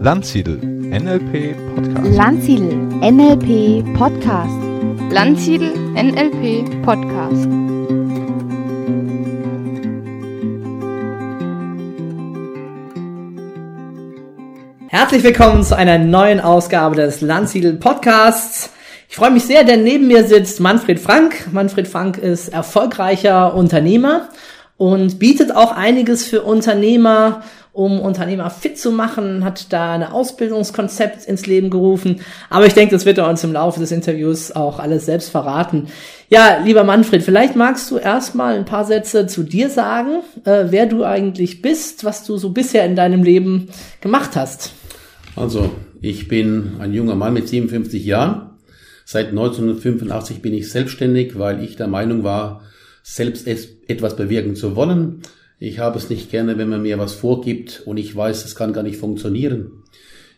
[0.00, 2.16] Landsiedel NLP Podcast.
[2.16, 2.72] Landsiedel
[3.02, 4.54] NLP Podcast.
[5.10, 7.48] Landsiedel NLP Podcast.
[14.86, 18.70] Herzlich willkommen zu einer neuen Ausgabe des Landsiedel Podcasts.
[19.08, 21.48] Ich freue mich sehr, denn neben mir sitzt Manfred Frank.
[21.50, 24.28] Manfred Frank ist erfolgreicher Unternehmer
[24.76, 27.42] und bietet auch einiges für Unternehmer,
[27.78, 32.22] um Unternehmer fit zu machen, hat da ein Ausbildungskonzept ins Leben gerufen.
[32.50, 35.86] Aber ich denke, das wird er uns im Laufe des Interviews auch alles selbst verraten.
[36.28, 40.86] Ja, lieber Manfred, vielleicht magst du erstmal ein paar Sätze zu dir sagen, äh, wer
[40.86, 43.68] du eigentlich bist, was du so bisher in deinem Leben
[44.00, 44.72] gemacht hast.
[45.36, 48.50] Also, ich bin ein junger Mann mit 57 Jahren.
[49.04, 52.62] Seit 1985 bin ich selbstständig, weil ich der Meinung war,
[53.04, 55.22] selbst etwas bewirken zu wollen.
[55.60, 58.72] Ich habe es nicht gerne, wenn man mir was vorgibt und ich weiß, es kann
[58.72, 59.82] gar nicht funktionieren.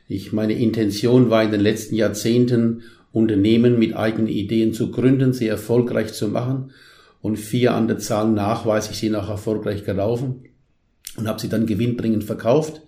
[0.09, 2.83] Ich, meine Intention war in den letzten Jahrzehnten,
[3.13, 6.71] Unternehmen mit eigenen Ideen zu gründen, sie erfolgreich zu machen
[7.21, 10.45] und vier an der Zahl nachweise ich sie noch erfolgreich gelaufen
[11.17, 12.83] und habe sie dann gewinnbringend verkauft.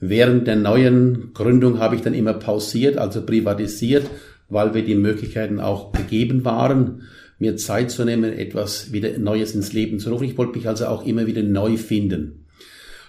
[0.00, 4.10] Während der neuen Gründung habe ich dann immer pausiert, also privatisiert,
[4.48, 7.02] weil wir die Möglichkeiten auch gegeben waren
[7.44, 10.24] mir Zeit zu nehmen, etwas wieder Neues ins Leben zu rufen.
[10.24, 12.46] Ich wollte mich also auch immer wieder neu finden.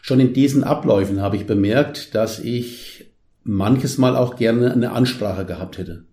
[0.01, 3.05] Schon in diesen Abläufen habe ich bemerkt, dass ich
[3.43, 6.03] manches Mal auch gerne eine Ansprache gehabt hätte.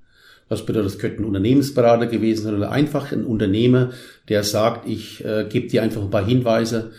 [0.49, 3.91] Das bedeutet, das könnte ein Unternehmensberater gewesen sein oder einfach ein Unternehmer,
[4.29, 6.93] der sagt, ich äh, gebe dir einfach ein paar Hinweise.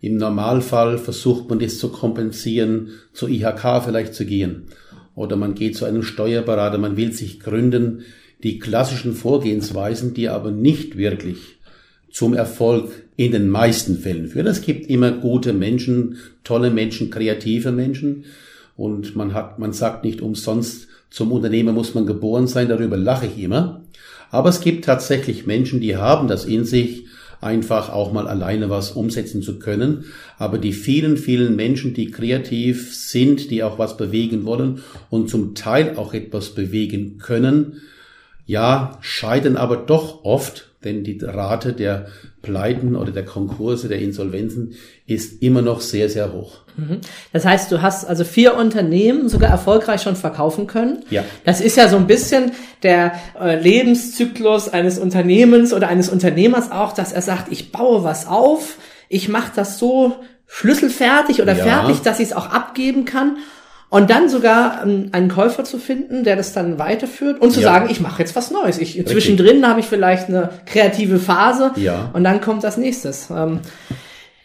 [0.00, 4.68] Im Normalfall versucht man das zu kompensieren, zur IHK vielleicht zu gehen.
[5.14, 8.04] Oder man geht zu einem Steuerberater, man will sich gründen
[8.42, 11.58] die klassischen Vorgehensweisen, die aber nicht wirklich
[12.10, 14.46] zum Erfolg in den meisten Fällen führen.
[14.46, 18.24] Es gibt immer gute Menschen, tolle Menschen, kreative Menschen
[18.76, 23.26] und man hat, man sagt nicht umsonst, zum Unternehmer muss man geboren sein, darüber lache
[23.26, 23.82] ich immer.
[24.30, 27.04] Aber es gibt tatsächlich Menschen, die haben das in sich,
[27.40, 30.04] einfach auch mal alleine was umsetzen zu können.
[30.38, 35.54] Aber die vielen, vielen Menschen, die kreativ sind, die auch was bewegen wollen und zum
[35.54, 37.80] Teil auch etwas bewegen können,
[38.50, 42.06] ja, scheiden aber doch oft, denn die Rate der
[42.42, 44.74] Pleiten oder der Konkurse, der Insolvenzen
[45.06, 46.58] ist immer noch sehr, sehr hoch.
[46.76, 47.00] Mhm.
[47.32, 51.04] Das heißt, du hast also vier Unternehmen sogar erfolgreich schon verkaufen können.
[51.10, 51.22] Ja.
[51.44, 52.50] Das ist ja so ein bisschen
[52.82, 58.26] der äh, Lebenszyklus eines Unternehmens oder eines Unternehmers auch, dass er sagt, ich baue was
[58.26, 58.78] auf,
[59.08, 60.16] ich mache das so
[60.48, 61.64] schlüsselfertig oder Ja.
[61.64, 63.36] fertig, dass ich es auch abgeben kann.
[63.90, 67.72] Und dann sogar ähm, einen Käufer zu finden, der das dann weiterführt und zu Ja.
[67.74, 68.78] sagen, ich mache jetzt was Neues.
[68.78, 72.10] Ich, zwischendrin habe ich vielleicht eine kreative Phase Ja.
[72.12, 73.28] und dann kommt das nächstes.
[73.30, 73.58] Ähm,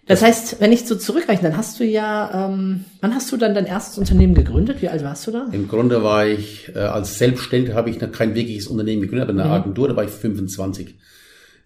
[0.08, 3.54] das heißt, wenn ich so zurückrechne, dann hast du ja, ähm, wann hast du dann
[3.56, 4.82] dein erstes Unternehmen gegründet?
[4.82, 5.46] Wie alt warst du da?
[5.52, 9.40] Im Grunde war ich, äh, als Selbstständiger habe ich noch kein wirkliches Unternehmen gegründet, aber
[9.40, 10.96] eine Agentur, da war ich 25.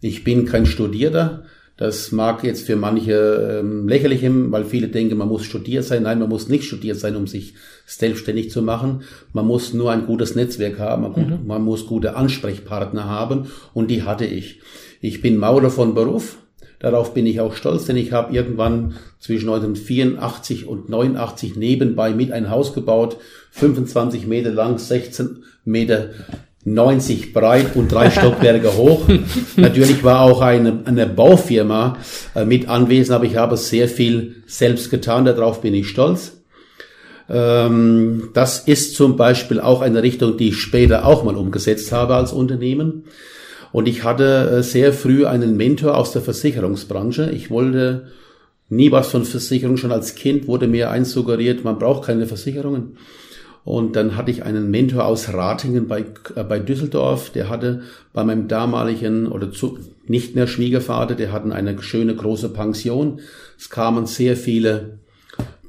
[0.02, 1.44] Ich bin kein Studierter.
[1.80, 6.04] Das mag jetzt für manche ähm, lächerlich hin, weil viele denken, man muss studiert sein.
[6.04, 7.54] Nein, man muss nicht studiert sein, um sich
[7.86, 9.04] selbstständig zu machen.
[9.32, 13.90] Man muss nur ein gutes Netzwerk haben, man, gut, man muss gute Ansprechpartner haben und
[13.90, 14.60] die hatte ich.
[15.00, 16.40] Ich bin Maurer von Beruf.
[16.80, 22.34] Darauf bin ich auch stolz, denn ich habe irgendwann zwischen 1984 und 89 nebenbei mit
[22.34, 23.16] ein Haus gebaut,
[23.52, 26.10] 25 Meter lang, 16 Meter
[26.74, 29.08] 90 breit und drei Stockwerke hoch.
[29.56, 31.98] Natürlich war auch eine, eine Baufirma
[32.36, 36.42] äh, mit anwesend, aber ich habe sehr viel selbst getan, darauf bin ich stolz.
[37.30, 42.16] Ähm, das ist zum Beispiel auch eine Richtung, die ich später auch mal umgesetzt habe
[42.16, 43.06] als Unternehmen.
[43.72, 47.30] Und ich hatte äh, sehr früh einen Mentor aus der Versicherungsbranche.
[47.32, 48.08] Ich wollte
[48.70, 49.78] nie was von Versicherung.
[49.78, 52.98] Schon als Kind wurde mir eins suggeriert, man braucht keine Versicherungen.
[53.70, 56.04] Und dann hatte ich einen Mentor aus Ratingen bei,
[56.34, 61.52] äh, bei Düsseldorf, der hatte bei meinem damaligen oder zu, nicht mehr Schwiegervater, der hatten
[61.52, 63.20] eine schöne große Pension.
[63.60, 64.98] Es kamen sehr viele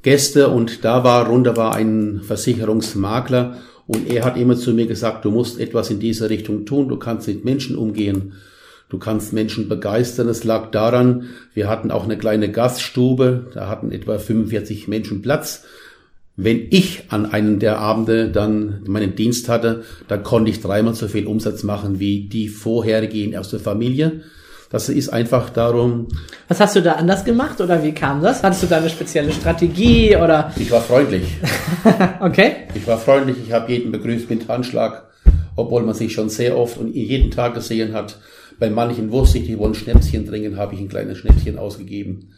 [0.00, 5.26] Gäste und da war runter war ein Versicherungsmakler und er hat immer zu mir gesagt,
[5.26, 8.32] du musst etwas in dieser Richtung tun, du kannst mit Menschen umgehen,
[8.88, 10.26] du kannst Menschen begeistern.
[10.31, 15.67] Es lag daran, wir hatten auch eine kleine Gaststube, da hatten etwa 45 Menschen Platz.
[16.43, 21.07] Wenn ich an einem der Abende dann meinen Dienst hatte, dann konnte ich dreimal so
[21.07, 24.23] viel Umsatz machen wie die vorherigen aus der Familie.
[24.71, 26.09] Das ist einfach darum,
[26.49, 28.43] Was hast du da anders gemacht oder wie kam das?
[28.43, 30.51] Hattest du da eine spezielle Strategie oder?
[30.57, 31.25] ich war freundlich.
[32.21, 32.53] Okay.
[32.75, 35.11] Ich war freundlich, ich habe jeden begrüßt mit Handschlag,
[35.57, 38.19] obwohl man sich schon sehr oft und jeden Tag gesehen hat.
[38.59, 42.31] Bei manchen wusste ich, die wollen Schnäpschen trinken, habe ich ein kleines Schnäpschen ausgegeben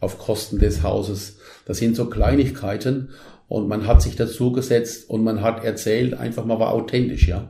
[0.00, 1.38] auf Kosten des Hauses.
[1.66, 3.08] Das sind so Kleinigkeiten
[3.48, 7.48] und man hat sich dazu gesetzt und man hat erzählt, einfach mal war authentisch, ja.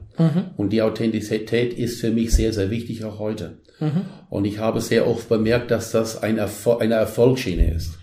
[0.57, 3.59] Und die Authentizität ist für mich sehr, sehr wichtig auch heute.
[4.31, 7.99] Und ich habe sehr oft bemerkt, dass das ein Erfol eine Erfolgsschiene ist.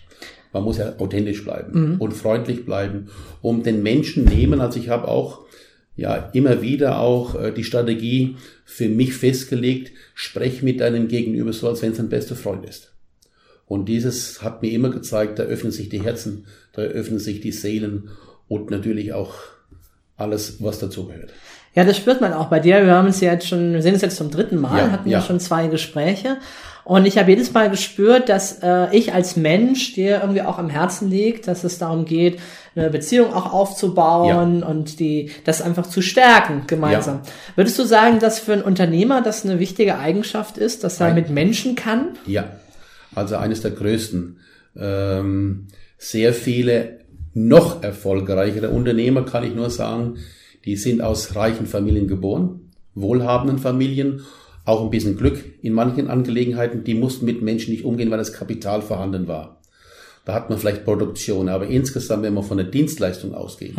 [0.52, 3.08] Man muss ja authentisch bleiben und freundlich bleiben,
[3.42, 4.62] um den Menschen nehmen.
[4.62, 5.42] Also ich habe auch
[5.96, 8.36] ja immer wieder auch äh, die Strategie
[8.66, 12.93] für mich festgelegt, sprech mit deinem Gegenüber so, als wenn es dein bester Freund ist.
[13.74, 17.52] Und dieses hat mir immer gezeigt, da öffnen sich die Herzen, da öffnen sich die
[17.52, 18.12] Seelen
[18.48, 19.34] und natürlich auch
[20.16, 21.32] alles, was dazugehört.
[21.74, 22.86] Ja, das spürt man auch bei dir.
[22.86, 25.18] Wir haben uns jetzt schon, wir sehen uns jetzt zum dritten Mal, Ja, hatten ja.
[25.18, 26.38] ja schon zwei Gespräche.
[26.84, 30.70] Und ich habe jedes Mal gespürt, dass äh, ich als Mensch dir irgendwie auch am
[30.70, 32.40] Herzen liegt, dass es darum geht,
[32.76, 37.22] eine Beziehung auch aufzubauen und die das einfach zu stärken gemeinsam.
[37.56, 41.16] Würdest du sagen, dass für einen Unternehmer das eine wichtige Eigenschaft ist, dass er Nein.
[41.16, 42.10] mit Menschen kann?
[42.28, 42.52] Ja,
[43.16, 44.38] also eines der größten.
[44.76, 45.68] Ähm,
[45.98, 47.00] sehr viele
[47.34, 50.18] noch erfolgreichere Unternehmer, kann ich nur sagen,
[50.66, 54.22] die sind aus reichen Familien geboren, wohlhabenden Familien,
[54.66, 58.34] auch ein bisschen Glück in manchen Angelegenheiten, die mussten mit Menschen nicht umgehen, weil das
[58.34, 59.62] Kapital vorhanden war.
[60.26, 63.76] Da hat man vielleicht Produktion, aber insgesamt, wenn man von der Dienstleistung ausgeht,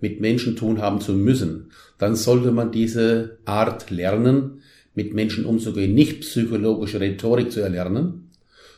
[0.00, 4.62] mit Menschen tun haben zu müssen, dann sollte man diese Art lernen,
[4.94, 8.23] mit Menschen umzugehen, nicht psychologische Rhetorik zu erlernen,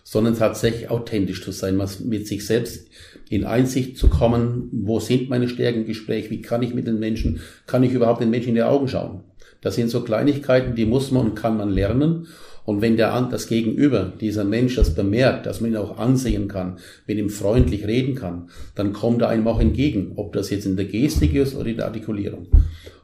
[0.08, 2.86] sondern tatsächlich authentisch zu sein, mit sich selbst
[3.28, 7.00] in Einsicht zu kommen, wo sind meine Stärken im Gespräch, wie kann ich mit den
[7.00, 9.22] Menschen, kann ich überhaupt den Menschen in die Augen schauen.
[9.62, 12.28] Das sind so Kleinigkeiten, die muss man und kann man lernen.
[12.64, 16.78] Und wenn der das Gegenüber, dieser Mensch das bemerkt, dass man ihn auch ansehen kann,
[17.08, 20.76] mit ihm freundlich reden kann, dann kommt er einem auch entgegen, ob das jetzt in
[20.76, 22.46] der Gestik ist oder in der Artikulierung.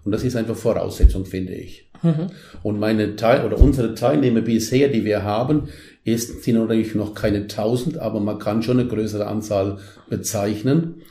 [0.04, 1.84] Und das ist einfach Voraussetzung, finde ich.
[2.62, 5.68] Und meine Teil oder unsere Teilnehmer bisher, die wir haben,
[6.04, 9.78] ist, sind natürlich noch keine tausend, aber man kann schon eine größere Anzahl
[10.08, 11.02] bezeichnen.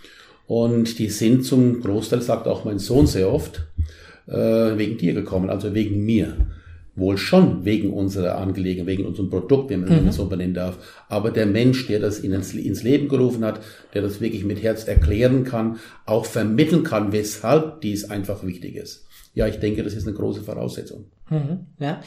[0.47, 3.67] Und die sind zum Großteil, sagt auch mein Sohn sehr oft,
[4.27, 6.35] äh, wegen dir gekommen, also wegen mir.
[6.93, 10.77] Wohl schon wegen unserer Angelegenheit, wegen unserem Produkt, wenn man das so benennen darf.
[11.07, 13.61] Aber der Mensch, der das ins, ins Leben gerufen hat,
[13.93, 19.05] der das wirklich mit Herz erklären kann, auch vermitteln kann, weshalb dies einfach wichtig ist.
[19.33, 21.05] Ja, ich denke, das ist eine große Voraussetzung.
[21.79, 22.01] Ja.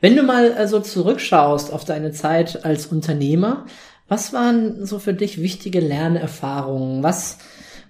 [0.00, 3.66] Wenn du mal äh, so zurückschaust auf deine Zeit als Unternehmer,
[4.08, 7.02] was waren so für dich wichtige Lernerfahrungen?
[7.02, 7.38] Was,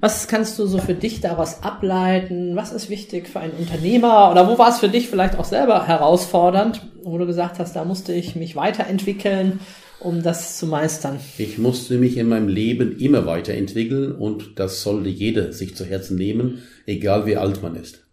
[0.00, 2.56] was kannst du so für dich daraus ableiten?
[2.56, 4.30] Was ist wichtig für einen Unternehmer?
[4.30, 7.84] Oder wo war es für dich vielleicht auch selber herausfordernd, wo du gesagt hast, da
[7.84, 9.60] musste ich mich weiterentwickeln,
[10.00, 11.18] um das zu meistern?
[11.38, 16.16] Ich musste mich in meinem Leben immer weiterentwickeln und das sollte jeder sich zu Herzen
[16.16, 18.05] nehmen, egal wie alt man ist.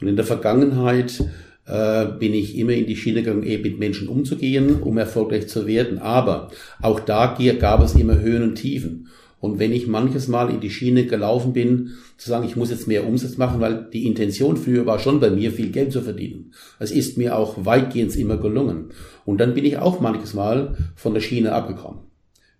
[0.00, 1.22] Und in der Vergangenheit
[1.66, 5.66] äh, bin ich immer in die Schiene gegangen, eben mit Menschen umzugehen, um erfolgreich zu
[5.66, 5.98] werden.
[5.98, 6.50] Aber
[6.82, 9.08] auch da gab es immer Höhen und Tiefen.
[9.40, 12.88] Und wenn ich manches Mal in die Schiene gelaufen bin, zu sagen, ich muss jetzt
[12.88, 16.52] mehr Umsatz machen, weil die Intention früher war schon bei mir, viel Geld zu verdienen.
[16.78, 18.90] Es ist mir auch weitgehend immer gelungen.
[19.26, 22.00] Und dann bin ich auch manches Mal von der Schiene abgekommen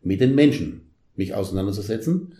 [0.05, 0.83] mit den Menschen
[1.17, 2.35] mich auseinanderzusetzen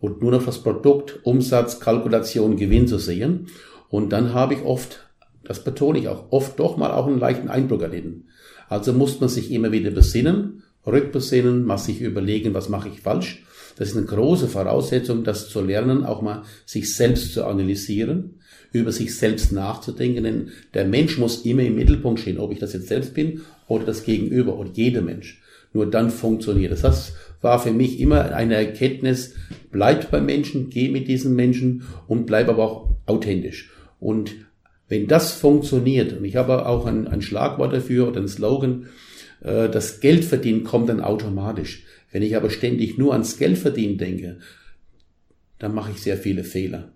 [0.00, 3.46] und nur noch das Produkt, Umsatz, Kalkulation, Gewinn zu sehen.
[3.90, 5.06] Und dann habe ich oft,
[5.44, 8.24] das betone ich auch, oft doch mal auch einen leichten Eindruck erlitten.
[8.68, 13.42] Also muss man sich immer wieder besinnen, rückbesinnen, mal sich überlegen, was mache ich falsch.
[13.76, 18.40] Das ist eine große Voraussetzung, das zu lernen, auch mal sich selbst zu analysieren,
[18.72, 22.72] über sich selbst nachzudenken, denn der Mensch muss immer im Mittelpunkt stehen, ob ich das
[22.72, 25.40] jetzt selbst bin oder das Gegenüber oder jeder Mensch.
[25.72, 26.82] Nur dann funktioniert es.
[26.82, 29.34] Das war für mich immer eine Erkenntnis,
[29.70, 33.70] bleib beim Menschen, geh mit diesen Menschen und bleib aber auch authentisch.
[34.00, 34.34] Und
[34.88, 38.88] wenn das funktioniert, und ich habe auch ein, ein Schlagwort dafür oder ein Slogan,
[39.42, 41.84] äh, das Geldverdienen kommt dann automatisch.
[42.10, 44.38] Wenn ich aber ständig nur ans Geldverdienen denke,
[45.58, 46.92] dann mache ich sehr viele Fehler.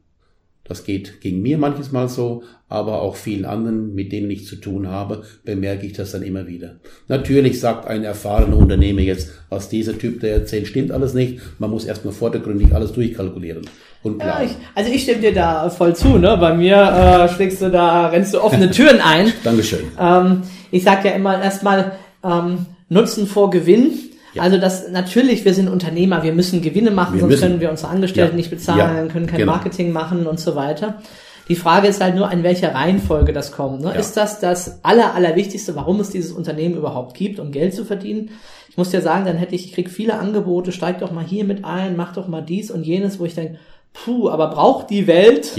[0.64, 4.56] Das geht gegen mir manches Mal so, aber auch vielen anderen, mit denen ich zu
[4.56, 6.76] tun habe, bemerke ich das dann immer wieder.
[7.08, 11.40] Natürlich sagt ein erfahrener Unternehmer jetzt, was dieser Typ da erzählt, stimmt alles nicht.
[11.58, 13.66] Man muss erstmal vordergründig alles durchkalkulieren
[14.02, 16.36] und Ja, ich, also ich stimme dir da voll zu, ne?
[16.38, 19.32] Bei mir äh, schlägst du da, rennst du offene Türen ein.
[19.44, 19.80] Dankeschön.
[20.00, 21.92] Ähm, ich sage ja immer erstmal
[22.24, 23.92] ähm, Nutzen vor Gewinn.
[24.34, 24.42] Ja.
[24.42, 27.42] Also das natürlich, wir sind Unternehmer, wir müssen Gewinne machen, Wir sonst müssen.
[27.48, 28.36] können wir unsere Angestellten Ja.
[28.36, 29.12] nicht bezahlen, Ja.
[29.12, 29.52] können kein Genau.
[29.52, 31.02] Marketing machen und so weiter.
[31.48, 33.82] Die Frage ist halt nur, in welcher Reihenfolge das kommt.
[33.82, 33.94] Ne?
[33.94, 38.30] Ist das das aller, allerwichtigste, warum es dieses Unternehmen überhaupt gibt, um Geld zu verdienen?
[38.70, 41.44] Ich muss dir sagen, dann hätte ich, ich krieg viele Angebote, steig doch mal hier
[41.44, 43.58] mit ein, mach doch mal dies und jenes, wo ich denke,
[43.92, 45.56] puh, aber braucht die Welt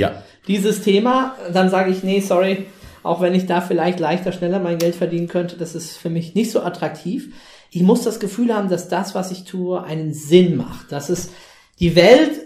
[0.48, 1.36] dieses Thema?
[1.54, 2.66] Dann sage ich, nee, sorry,
[3.04, 6.34] auch wenn ich da vielleicht leichter, schneller mein Geld verdienen könnte, das ist für mich
[6.34, 7.34] nicht so attraktiv.
[7.76, 10.92] Ich muss das Gefühl haben, dass das, was ich tue, einen Sinn macht.
[10.92, 11.32] Dass es
[11.80, 12.42] die Welt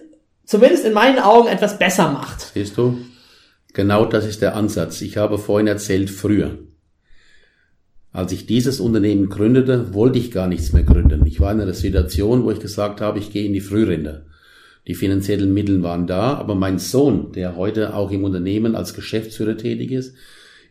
[0.45, 2.51] zumindest in meinen Augen etwas besser macht.
[2.53, 2.97] Siehst du?
[3.73, 5.01] Genau das ist der Ansatz.
[5.01, 6.59] Ich habe vorhin erzählt, früher.
[8.13, 11.25] Als ich dieses Unternehmen gründete, wollte ich gar nichts mehr gründen.
[11.25, 14.27] Ich war in einer Situation, wo ich gesagt habe, ich gehe in die Frührente.
[14.87, 19.57] Die finanziellen Mittel waren da, aber mein Sohn, der heute auch im Unternehmen als Geschäftsführer
[19.57, 20.15] tätig ist,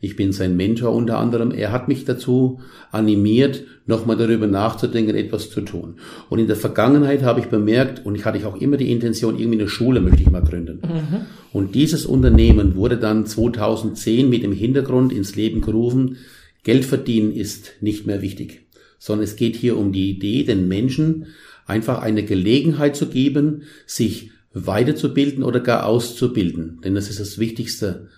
[0.00, 2.60] ich bin sein Mentor unter anderem, er hat mich dazu
[2.90, 5.96] animiert, nochmal darüber nachzudenken, etwas zu tun.
[6.28, 9.60] Und in der Vergangenheit habe ich bemerkt, und ich hatte auch immer die Intention, irgendwie
[9.60, 10.80] eine Schule möchte ich mal gründen.
[10.82, 11.26] Mhm.
[11.52, 16.18] Und dieses Unternehmen wurde dann 2010 mit dem Hintergrund ins Leben gerufen,
[16.62, 18.66] Geld verdienen ist nicht mehr wichtig,
[18.98, 21.26] sondern es geht hier um die Idee, den Menschen
[21.64, 26.80] einfach eine Gelegenheit zu geben, sich weiterzubilden oder gar auszubilden.
[26.82, 28.08] Denn das ist das Wichtigste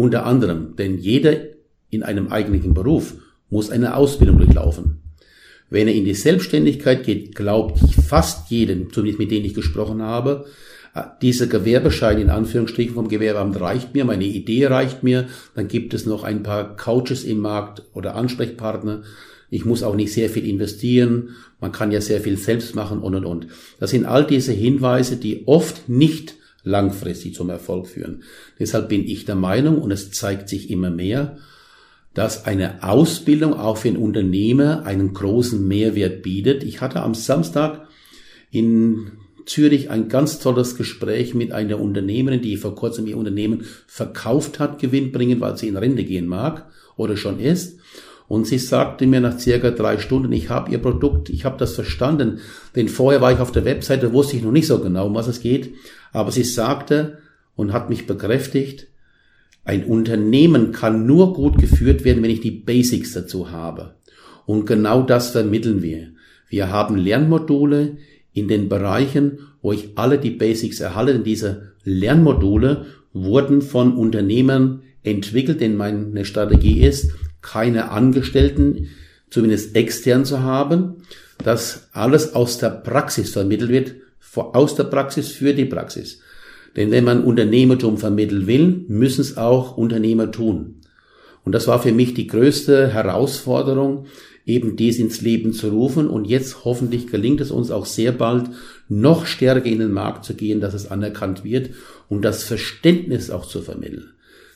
[0.00, 0.76] unter anderem.
[0.76, 1.36] Denn jeder
[1.90, 3.16] in einem eigentlichen Beruf
[3.50, 5.02] muss eine Ausbildung durchlaufen.
[5.68, 10.46] Wenn er in die Selbstständigkeit geht, glaubt fast jedem, zumindest mit denen ich gesprochen habe,
[10.94, 15.92] äh, dieser Gewerbeschein in Anführungsstrichen vom Gewerbeamt reicht mir, meine Idee reicht mir, dann gibt
[15.92, 19.02] es noch ein paar Coaches im Markt oder Ansprechpartner.
[19.50, 23.14] Ich muss auch nicht sehr viel investieren, man kann ja sehr viel selbst machen und
[23.14, 23.48] und und.
[23.78, 28.22] Das sind all diese Hinweise, die oft nicht langfristig zum Erfolg führen.
[28.58, 31.38] Deshalb bin ich der Meinung, und es zeigt sich immer mehr,
[32.14, 36.64] dass eine Ausbildung auch für ein Unternehmer einen großen Mehrwert bietet.
[36.64, 37.86] Ich hatte am Samstag
[38.50, 39.12] in
[39.46, 44.78] Zürich ein ganz tolles Gespräch mit einer Unternehmerin, die vor kurzem ihr Unternehmen verkauft hat,
[44.78, 47.78] gewinnbringend, weil sie in Rente gehen mag oder schon ist.
[48.28, 51.74] Und sie sagte mir nach circa drei Stunden, ich habe ihr Produkt, ich habe das
[51.74, 52.38] verstanden,
[52.76, 55.26] denn vorher war ich auf der Webseite, wusste ich noch nicht so genau, um was
[55.26, 55.74] es geht,
[56.12, 57.18] aber sie sagte
[57.56, 58.86] und hat mich bekräftigt,
[59.64, 63.94] ein Unternehmen kann nur gut geführt werden, wenn ich die Basics dazu habe.
[64.46, 66.08] Und genau das vermitteln wir.
[66.48, 67.98] Wir haben Lernmodule
[68.32, 71.12] in den Bereichen, wo ich alle die Basics erhalte.
[71.12, 77.12] Denn diese Lernmodule wurden von Unternehmern entwickelt, denn meine Strategie ist,
[77.42, 78.88] keine Angestellten,
[79.30, 80.96] zumindest extern zu haben,
[81.38, 83.94] dass alles aus der Praxis vermittelt wird,
[84.36, 86.20] aus der Praxis für die Praxis.
[86.76, 90.76] Denn wenn man Unternehmertum vermitteln will, müssen es auch Unternehmer tun.
[91.44, 94.06] Und das war für mich die größte Herausforderung,
[94.46, 96.08] eben dies ins Leben zu rufen.
[96.08, 98.50] Und jetzt hoffentlich gelingt es uns auch sehr bald,
[98.88, 101.70] noch stärker in den Markt zu gehen, dass es anerkannt wird
[102.08, 104.10] und das Verständnis auch zu vermitteln.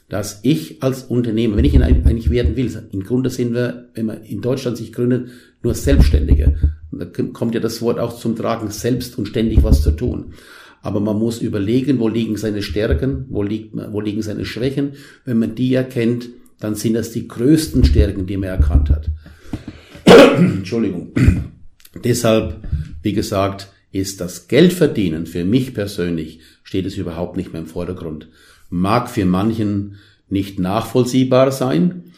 [0.08, 4.06] Dass ich als Unternehmer, wenn ich ihn eigentlich werden will, im Grunde sind wir, wenn
[4.06, 5.30] man in Deutschland sich gründet,
[5.62, 6.73] nur Selbstständige.
[6.98, 10.34] Da kommt ja das Wort auch zum Tragen, selbst und ständig was zu tun.
[10.82, 14.92] Aber man muss überlegen, wo liegen seine Stärken, wo, liegt, wo liegen seine Schwächen.
[15.24, 16.28] Wenn man die erkennt,
[16.60, 19.10] dann sind das die größten Stärken, die man erkannt hat.
[20.36, 21.12] Entschuldigung.
[22.02, 22.56] Deshalb,
[23.02, 28.28] wie gesagt, ist das Geldverdienen für mich persönlich, steht es überhaupt nicht mehr im Vordergrund.
[28.68, 29.96] Mag für manchen
[30.28, 32.12] nicht nachvollziehbar sein,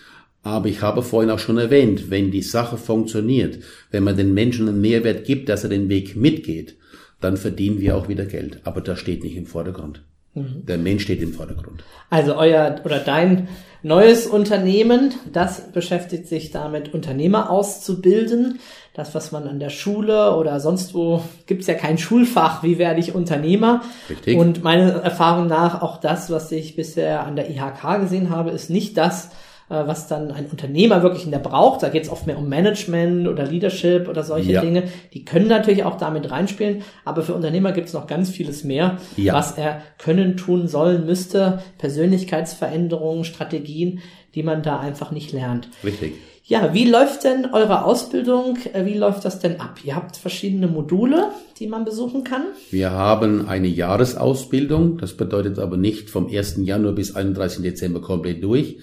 [0.47, 3.59] aber ich habe vorhin auch schon erwähnt, wenn die Sache funktioniert,
[3.91, 6.77] wenn man den Menschen einen Mehrwert gibt, dass er den Weg mitgeht,
[7.21, 8.61] dann verdienen wir auch wieder Geld.
[8.63, 10.03] Aber das steht nicht im Vordergrund.
[10.35, 10.65] Mhm.
[10.65, 11.83] Der Mensch steht im Vordergrund.
[12.11, 13.49] Also euer oder dein
[13.83, 18.61] neues Unternehmen, das beschäftigt sich damit, Unternehmer auszubilden.
[18.95, 23.01] Das, was man an der Schule oder sonst wo, gibt's ja kein Schulfach, wie werde
[23.01, 23.83] ich Unternehmer.
[24.09, 24.39] Richtig.
[24.39, 28.71] Und meiner Erfahrung nach, auch das, was ich bisher an der IHK gesehen habe, ist
[28.71, 29.31] nicht das,
[29.75, 31.83] was dann ein Unternehmer wirklich in der braucht.
[31.83, 34.61] Da geht es oft mehr um Management oder Leadership oder solche ja.
[34.61, 34.85] Dinge.
[35.13, 38.99] Die können natürlich auch damit reinspielen, aber für Unternehmer gibt es noch ganz vieles mehr,
[39.17, 39.35] ja.
[39.35, 41.63] was er können, tun, sollen, müsste.
[41.79, 44.01] Persönlichkeitsveränderungen, Strategien,
[44.35, 45.69] die man da einfach nicht lernt.
[45.83, 46.15] Richtig.
[46.49, 48.57] Ja, wie läuft denn eure Ausbildung?
[48.73, 49.81] Äh, wie läuft das denn ab?
[49.83, 52.45] Ihr habt verschiedene Module, die man besuchen kann.
[52.71, 54.99] Wir haben eine Jahresausbildung.
[54.99, 56.59] Das bedeutet aber nicht vom 1.
[56.59, 57.63] Januar bis 31.
[57.63, 58.77] Dezember komplett durch,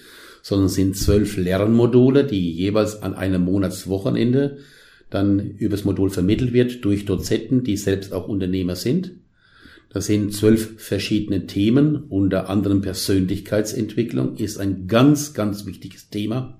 [0.43, 4.57] sondern sind zwölf Lernmodule, die jeweils an einem Monatswochenende
[5.09, 9.13] dann übers Modul vermittelt wird durch Dozenten, die selbst auch Unternehmer sind.
[9.89, 16.59] Das sind zwölf verschiedene Themen, unter anderem Persönlichkeitsentwicklung ist ein ganz, ganz wichtiges Thema.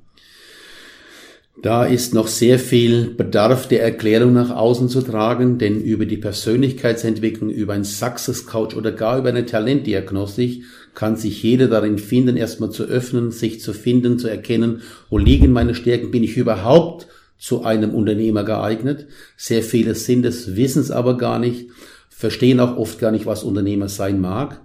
[1.62, 6.18] Da ist noch sehr viel Bedarf der Erklärung nach außen zu tragen, denn über die
[6.18, 10.64] Persönlichkeitsentwicklung, über ein Success Coach oder gar über eine Talentdiagnostik
[10.94, 15.52] kann sich jeder darin finden, erstmal zu öffnen, sich zu finden, zu erkennen, wo liegen
[15.52, 17.08] meine Stärken, bin ich überhaupt
[17.38, 19.08] zu einem Unternehmer geeignet.
[19.36, 21.68] Sehr viele sind es, wissen es aber gar nicht,
[22.10, 24.62] verstehen auch oft gar nicht, was Unternehmer sein mag.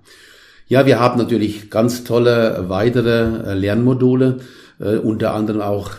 [0.68, 4.38] Ja, wir haben natürlich ganz tolle weitere äh, Lernmodule,
[4.78, 5.92] äh, unter anderem auch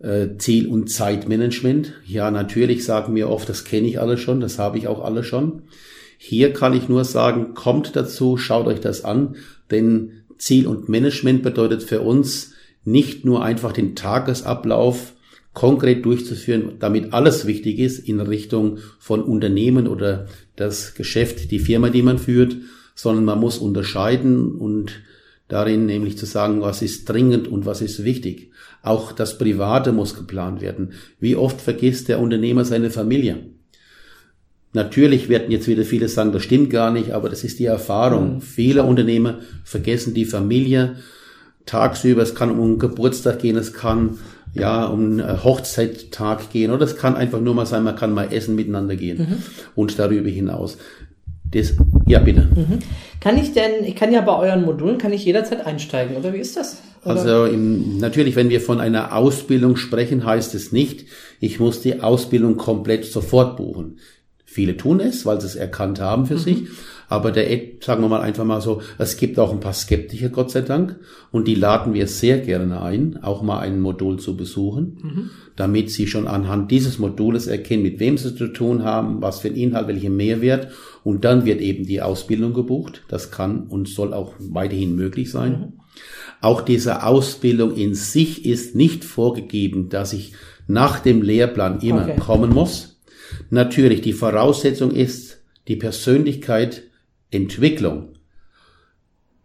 [0.00, 1.92] äh, Ziel- und Zeitmanagement.
[2.06, 5.26] Ja, natürlich sagen wir oft, das kenne ich alles schon, das habe ich auch alles
[5.26, 5.62] schon.
[6.18, 9.36] Hier kann ich nur sagen, kommt dazu, schaut euch das an,
[9.70, 12.52] denn Ziel und Management bedeutet für uns
[12.84, 15.14] nicht nur einfach den Tagesablauf
[15.54, 21.90] konkret durchzuführen, damit alles wichtig ist in Richtung von Unternehmen oder das Geschäft, die Firma,
[21.90, 22.56] die man führt,
[22.94, 25.00] sondern man muss unterscheiden und
[25.48, 28.50] darin nämlich zu sagen, was ist dringend und was ist wichtig.
[28.82, 30.92] Auch das Private muss geplant werden.
[31.20, 33.46] Wie oft vergisst der Unternehmer seine Familie?
[34.74, 38.34] Natürlich werden jetzt wieder viele sagen, das stimmt gar nicht, aber das ist die Erfahrung.
[38.34, 38.40] Mhm.
[38.40, 40.96] Viele Unternehmer vergessen die Familie
[41.64, 42.22] tagsüber.
[42.22, 44.18] Es kann um Geburtstag gehen, es kann
[44.52, 48.32] ja um einen Hochzeittag gehen oder es kann einfach nur mal sein, man kann mal
[48.32, 49.36] essen miteinander gehen mhm.
[49.76, 50.76] und darüber hinaus.
[51.44, 51.74] Das,
[52.06, 52.40] ja, bitte.
[52.40, 52.80] Mhm.
[53.20, 56.38] Kann ich denn, ich kann ja bei euren Modulen, kann ich jederzeit einsteigen, oder wie
[56.38, 56.82] ist das?
[57.04, 57.14] Oder?
[57.14, 61.06] Also im, natürlich, wenn wir von einer Ausbildung sprechen, heißt es nicht,
[61.38, 63.98] ich muss die Ausbildung komplett sofort buchen.
[64.54, 66.38] Viele tun es, weil sie es erkannt haben für mhm.
[66.38, 66.58] sich.
[67.08, 67.44] Aber der,
[67.80, 70.94] sagen wir mal einfach mal so, es gibt auch ein paar Skeptiker, Gott sei Dank.
[71.32, 75.30] Und die laden wir sehr gerne ein, auch mal ein Modul zu besuchen, mhm.
[75.56, 79.48] damit sie schon anhand dieses Modules erkennen, mit wem sie zu tun haben, was für
[79.48, 80.68] ein Inhalt, welchen Mehrwert.
[81.02, 83.02] Und dann wird eben die Ausbildung gebucht.
[83.08, 85.50] Das kann und soll auch weiterhin möglich sein.
[85.50, 85.72] Mhm.
[86.40, 90.34] Auch diese Ausbildung in sich ist nicht vorgegeben, dass ich
[90.68, 92.20] nach dem Lehrplan immer okay.
[92.20, 92.93] kommen muss
[93.50, 96.82] Natürlich, die Voraussetzung ist die Persönlichkeit
[97.30, 98.10] Entwicklung.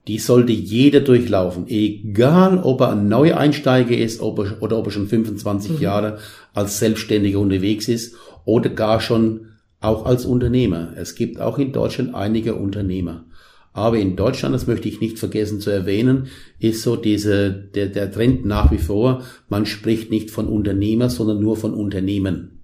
[0.08, 4.92] Die sollte jeder durchlaufen, egal ob er ein Neueinsteiger ist ob er, oder ob er
[4.92, 5.82] schon 25 mhm.
[5.82, 6.18] Jahre
[6.54, 8.16] als Selbstständiger unterwegs ist
[8.46, 9.48] oder gar schon
[9.82, 10.94] auch als Unternehmer.
[10.96, 13.26] Es gibt auch in Deutschland einige Unternehmer.
[13.72, 16.28] Aber in Deutschland, das möchte ich nicht vergessen zu erwähnen,
[16.58, 21.40] ist so diese, der, der Trend nach wie vor, man spricht nicht von Unternehmer, sondern
[21.40, 22.59] nur von Unternehmen.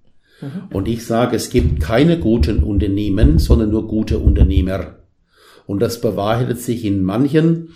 [0.72, 4.96] Und ich sage, es gibt keine guten Unternehmen, sondern nur gute Unternehmer.
[5.66, 7.70] Und das bewahrheitet sich in manchen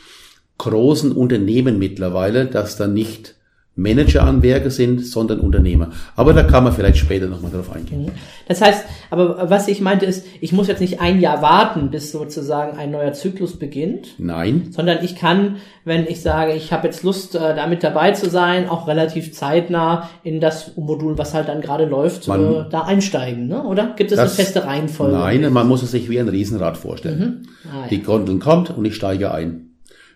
[0.58, 3.36] großen Unternehmen mittlerweile, dass da nicht
[3.75, 5.91] Manager an Werke sind, sondern Unternehmer.
[6.15, 8.08] Aber da kann man vielleicht später nochmal drauf eingehen.
[8.08, 8.12] Mhm.
[8.47, 12.12] Das heißt, aber was ich meinte ist, ich muss jetzt nicht ein Jahr warten, bis
[12.12, 14.15] sozusagen ein neuer Zyklus beginnt.
[14.17, 14.67] Nein.
[14.71, 18.67] Sondern ich kann, wenn ich sage, ich habe jetzt Lust, äh, damit dabei zu sein,
[18.67, 23.63] auch relativ zeitnah in das Modul, was halt dann gerade läuft, man, da einsteigen, ne?
[23.63, 23.93] oder?
[23.95, 25.15] Gibt es das, eine feste Reihenfolge?
[25.15, 27.19] Nein, man muss es sich wie ein Riesenrad vorstellen.
[27.63, 27.69] Mhm.
[27.71, 27.88] Ah, ja.
[27.89, 29.68] Die Gondel kommt und ich steige ein.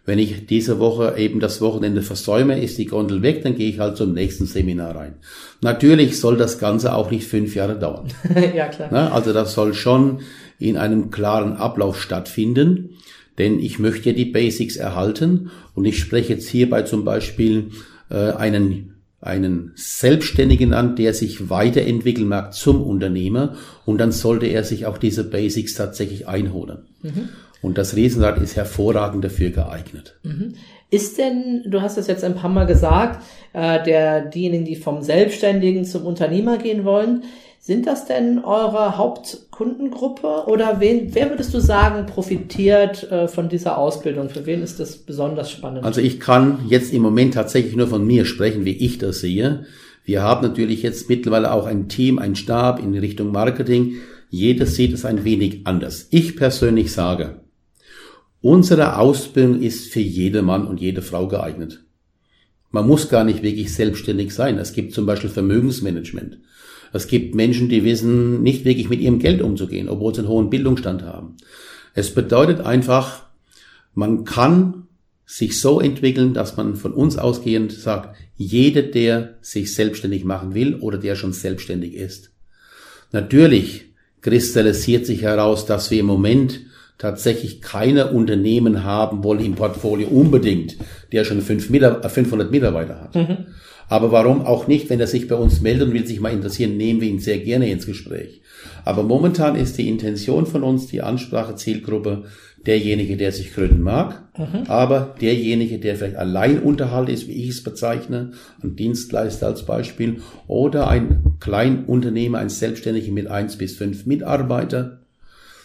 [0.05, 3.79] Wenn ich diese Woche eben das Wochenende versäume, ist die Gondel weg, dann gehe ich
[3.79, 5.15] halt zum nächsten Seminar rein.
[5.61, 8.07] Natürlich soll das Ganze auch nicht fünf Jahre dauern.
[8.55, 8.89] ja, klar.
[8.91, 10.19] Na, also das soll schon
[10.59, 12.97] in einem klaren Ablauf stattfinden,
[13.37, 17.71] denn ich möchte ja die Basics erhalten und ich spreche jetzt hierbei zum Beispiel
[18.09, 18.89] äh, einen
[19.23, 24.97] einen Selbstständigen an, der sich weiterentwickeln mag zum Unternehmer und dann sollte er sich auch
[24.97, 26.79] diese Basics tatsächlich einholen.
[27.01, 27.29] Mhm.
[27.63, 30.15] Und das Riesenrad ist hervorragend dafür geeignet.
[30.23, 30.53] Mhm.
[30.91, 33.23] Ist denn, du hast es jetzt ein paar Mal gesagt,
[33.53, 37.23] äh, der, diejenigen, die vom Selbstständigen zum Unternehmer gehen wollen,
[37.59, 43.77] sind das denn eure Hauptkundengruppe oder wen, wer würdest du sagen, profitiert äh, von dieser
[43.77, 44.29] Ausbildung?
[44.29, 45.85] Für wen ist das besonders spannend?
[45.85, 49.65] Also ich kann jetzt im Moment tatsächlich nur von mir sprechen, wie ich das sehe.
[50.03, 53.93] Wir haben natürlich jetzt mittlerweile auch ein Team, ein Stab in Richtung Marketing.
[54.29, 56.07] Jeder sieht es ein wenig anders.
[56.11, 57.42] Ich persönlich sage,
[58.43, 61.85] Unsere Ausbildung ist für jede Mann und jede Frau geeignet.
[62.71, 64.57] Man muss gar nicht wirklich selbstständig sein.
[64.57, 66.39] Es gibt zum Beispiel Vermögensmanagement.
[66.91, 70.49] Es gibt Menschen, die wissen nicht wirklich mit ihrem Geld umzugehen, obwohl sie einen hohen
[70.49, 71.37] Bildungsstand haben.
[71.93, 73.27] Es bedeutet einfach,
[73.93, 74.87] man kann
[75.25, 80.75] sich so entwickeln, dass man von uns ausgehend sagt, jeder, der sich selbstständig machen will
[80.75, 82.33] oder der schon selbstständig ist.
[83.13, 83.85] Natürlich
[84.19, 86.59] kristallisiert sich heraus, dass wir im Moment
[87.03, 90.77] tatsächlich keine Unternehmen haben wollen im Portfolio unbedingt,
[91.11, 93.15] der schon 500 äh, Mitarbeiter hat.
[93.15, 93.37] Mhm.
[93.89, 96.77] Aber warum auch nicht, wenn er sich bei uns meldet und will sich mal interessieren,
[96.77, 98.41] nehmen wir ihn sehr gerne ins Gespräch.
[98.85, 102.23] Aber momentan ist die Intention von uns, die Ansprache, Zielgruppe,
[102.65, 104.63] derjenige, der sich gründen mag, mhm.
[104.67, 108.31] aber derjenige, der vielleicht Alleinunterhalt ist, wie ich es bezeichne,
[108.63, 115.02] ein Dienstleister als Beispiel, oder ein Kleinunternehmer, ein Selbstständiger mit eins bis fünf Mitarbeiter,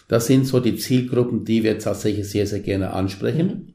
[0.09, 3.47] das sind so die Zielgruppen, die wir tatsächlich sehr, sehr gerne ansprechen.
[3.47, 3.73] Mhm.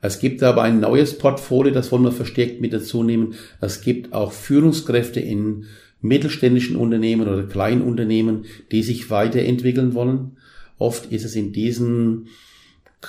[0.00, 3.34] Es gibt aber ein neues Portfolio, das wollen wir verstärkt mit dazu nehmen.
[3.60, 5.64] Es gibt auch Führungskräfte in
[6.00, 10.36] mittelständischen Unternehmen oder Kleinunternehmen, die sich weiterentwickeln wollen.
[10.78, 12.28] Oft ist es in diesen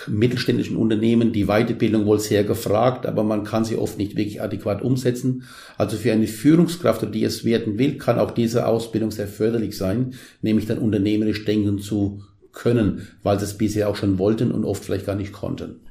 [0.07, 4.81] mittelständischen Unternehmen die Weiterbildung wohl sehr gefragt, aber man kann sie oft nicht wirklich adäquat
[4.81, 5.43] umsetzen.
[5.77, 10.13] Also für eine Führungskraft, die es werden will, kann auch diese Ausbildung sehr förderlich sein,
[10.41, 12.21] nämlich dann unternehmerisch denken zu
[12.55, 15.81] können, weil sie es bisher auch schon wollten und oft vielleicht gar nicht konnten.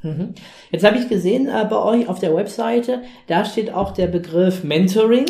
[0.72, 4.64] Jetzt habe ich gesehen äh, bei euch auf der Webseite, da steht auch der Begriff
[4.64, 5.26] Mentoring.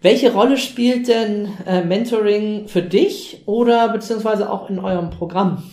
[0.00, 5.64] Welche Rolle spielt denn äh, Mentoring für dich oder beziehungsweise auch in eurem Programm?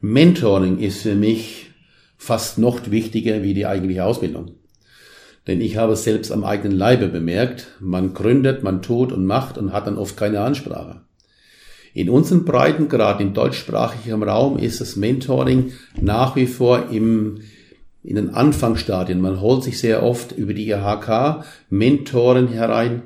[0.00, 1.70] Mentoring ist für mich
[2.16, 4.52] fast noch wichtiger wie die eigentliche Ausbildung.
[5.46, 9.56] Denn ich habe es selbst am eigenen Leibe bemerkt, man gründet, man tut und macht
[9.56, 11.00] und hat dann oft keine Ansprache.
[11.92, 17.40] In unseren Breitengrad im deutschsprachigen Raum ist das Mentoring nach wie vor im,
[18.04, 19.20] in den Anfangsstadien.
[19.20, 23.02] Man holt sich sehr oft über die IHK Mentoren herein,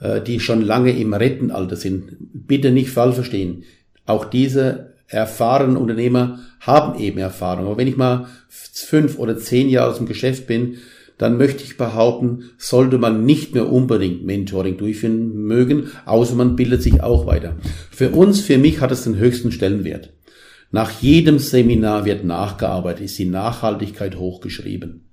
[0.00, 2.16] äh, die schon lange im Rentenalter sind.
[2.32, 3.64] Bitte nicht falsch verstehen.
[4.06, 7.66] Auch diese erfahrenen Unternehmer haben eben Erfahrung.
[7.66, 10.78] Aber wenn ich mal fünf oder zehn Jahre aus dem Geschäft bin,
[11.18, 16.82] dann möchte ich behaupten, sollte man nicht mehr unbedingt Mentoring durchführen mögen, außer man bildet
[16.82, 17.56] sich auch weiter.
[17.90, 20.12] Für uns, für mich hat es den höchsten Stellenwert.
[20.70, 25.08] Nach jedem Seminar wird nachgearbeitet, ist die Nachhaltigkeit hochgeschrieben.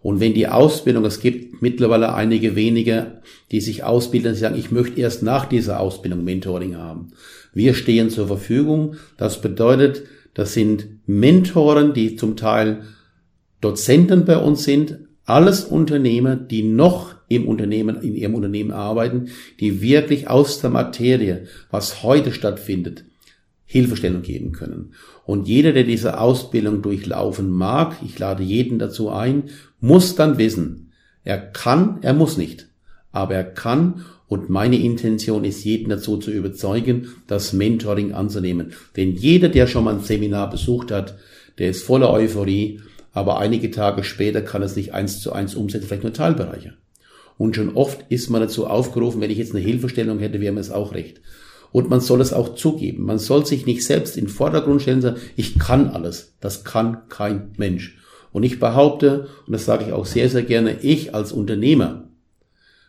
[0.00, 5.00] Und wenn die Ausbildung, es gibt mittlerweile einige wenige, die sich ausbilden, sagen, ich möchte
[5.00, 7.12] erst nach dieser Ausbildung Mentoring haben.
[7.54, 8.96] Wir stehen zur Verfügung.
[9.16, 10.02] Das bedeutet,
[10.34, 12.82] das sind Mentoren, die zum Teil
[13.62, 19.28] Dozenten bei uns sind, alles Unternehmer, die noch im Unternehmen, in ihrem Unternehmen arbeiten,
[19.60, 23.04] die wirklich aus der Materie, was heute stattfindet,
[23.64, 24.92] Hilfestellung geben können.
[25.24, 29.44] Und jeder, der diese Ausbildung durchlaufen mag, ich lade jeden dazu ein,
[29.80, 30.92] muss dann wissen,
[31.24, 32.68] er kann, er muss nicht,
[33.10, 38.72] aber er kann und meine Intention ist, jeden dazu zu überzeugen, das Mentoring anzunehmen.
[38.96, 41.16] Denn jeder, der schon mal ein Seminar besucht hat,
[41.58, 42.80] der ist voller Euphorie,
[43.14, 46.74] aber einige Tage später kann es nicht eins zu eins umsetzen, vielleicht nur Teilbereiche.
[47.38, 50.60] Und schon oft ist man dazu aufgerufen, wenn ich jetzt eine Hilfestellung hätte, wäre mir
[50.60, 51.20] es auch recht.
[51.72, 53.04] Und man soll es auch zugeben.
[53.04, 56.34] Man soll sich nicht selbst in den Vordergrund stellen sagen, ich kann alles.
[56.40, 57.98] Das kann kein Mensch.
[58.32, 62.08] Und ich behaupte, und das sage ich auch sehr, sehr gerne, ich als Unternehmer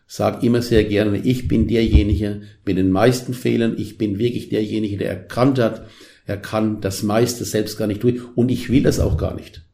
[0.08, 4.98] sage immer sehr gerne, ich bin derjenige mit den meisten Fehlern, ich bin wirklich derjenige,
[4.98, 5.88] der erkannt hat,
[6.28, 9.66] er kann das meiste selbst gar nicht durch und ich will es auch gar nicht.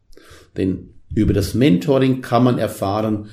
[0.57, 3.29] Denn über das Mentoring kann man erfahren,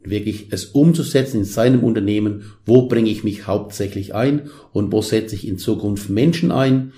[0.00, 5.34] wirklich es umzusetzen in seinem Unternehmen, wo bringe ich mich hauptsächlich ein und wo setze
[5.34, 6.92] ich in Zukunft Menschen ein,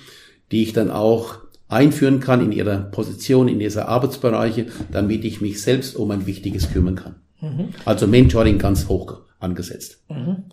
[0.51, 1.39] die ich dann auch
[1.69, 6.73] einführen kann in ihrer Position, in dieser Arbeitsbereiche, damit ich mich selbst um ein Wichtiges
[6.73, 7.17] kümmern kann.
[7.41, 7.69] Mhm.
[7.85, 10.01] Also Mentoring ganz hoch angesetzt.
[10.09, 10.45] Mhm.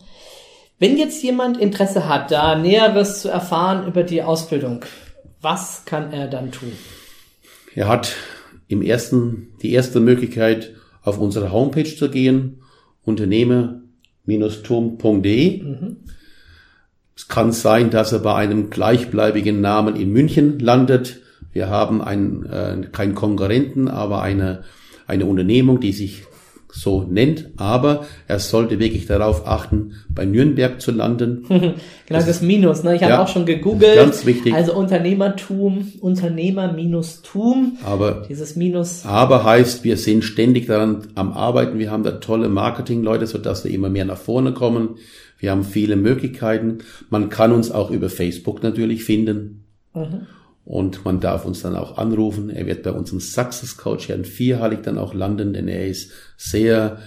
[0.80, 4.84] Wenn jetzt jemand Interesse hat, da Näheres zu erfahren über die Ausbildung,
[5.40, 6.72] was kann er dann tun?
[7.76, 8.14] Er hat
[8.74, 12.62] im ersten, die erste Möglichkeit, auf unsere Homepage zu gehen,
[13.04, 15.64] unternehmer-turm.de.
[15.64, 15.98] Mhm.
[17.16, 21.22] Es kann sein, dass er bei einem gleichbleibigen Namen in München landet.
[21.52, 24.64] Wir haben einen, äh, keinen Konkurrenten, aber eine,
[25.06, 26.24] eine Unternehmung, die sich
[26.74, 31.46] so nennt, aber er sollte wirklich darauf achten, bei Nürnberg zu landen.
[31.48, 31.76] genau,
[32.08, 32.96] das, das Minus, ne?
[32.96, 33.96] Ich habe ja, auch schon gegoogelt.
[33.96, 34.54] Ganz wichtig.
[34.54, 37.78] Also Unternehmertum, Unternehmer-Tum.
[37.86, 39.06] Aber, dieses Minus.
[39.06, 41.78] Aber heißt, wir sind ständig daran am Arbeiten.
[41.78, 44.96] Wir haben da tolle Marketingleute, sodass wir immer mehr nach vorne kommen.
[45.38, 46.80] Wir haben viele Möglichkeiten.
[47.10, 49.66] Man kann uns auch über Facebook natürlich finden.
[49.94, 50.28] Mhm.
[50.66, 52.50] Und man darf uns dann auch anrufen.
[52.50, 57.00] Er wird bei unserem Success Coach Herrn Vierhallig dann auch landen, denn er ist sehr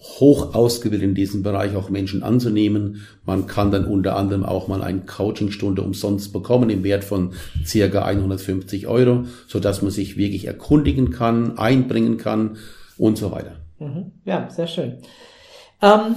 [0.00, 3.02] hoch ausgebildet in diesem Bereich, auch Menschen anzunehmen.
[3.24, 7.34] Man kann dann unter anderem auch mal eine Coachingstunde umsonst bekommen im Wert von
[7.66, 12.56] circa 150 Euro, so dass man sich wirklich erkundigen kann, einbringen kann
[12.96, 13.56] und so weiter.
[13.78, 14.12] Mhm.
[14.24, 14.98] Ja, sehr schön.
[15.82, 16.16] Ähm,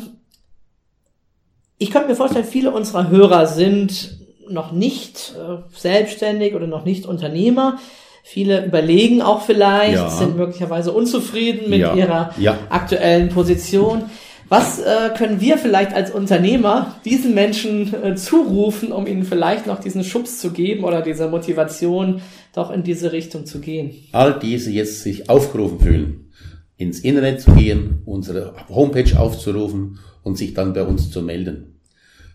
[1.77, 7.05] ich könnte mir vorstellen, viele unserer Hörer sind noch nicht äh, selbstständig oder noch nicht
[7.05, 7.79] Unternehmer.
[8.23, 10.09] Viele überlegen auch vielleicht, ja.
[10.09, 11.93] sind möglicherweise unzufrieden mit ja.
[11.93, 12.57] ihrer ja.
[12.69, 14.03] aktuellen Position.
[14.47, 19.79] Was äh, können wir vielleicht als Unternehmer diesen Menschen äh, zurufen, um ihnen vielleicht noch
[19.79, 22.21] diesen Schubs zu geben oder diese Motivation,
[22.53, 23.91] doch in diese Richtung zu gehen?
[24.11, 26.31] All diese jetzt sich aufgerufen fühlen,
[26.77, 31.72] ins Internet zu gehen, unsere Homepage aufzurufen und sich dann bei uns zu melden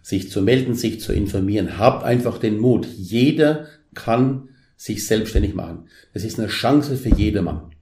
[0.08, 1.76] sich zu melden, sich zu informieren.
[1.76, 2.86] Habt einfach den Mut.
[2.96, 5.80] Jeder kann sich selbstständig machen.
[6.14, 7.72] Das ist eine Chance für jedermann.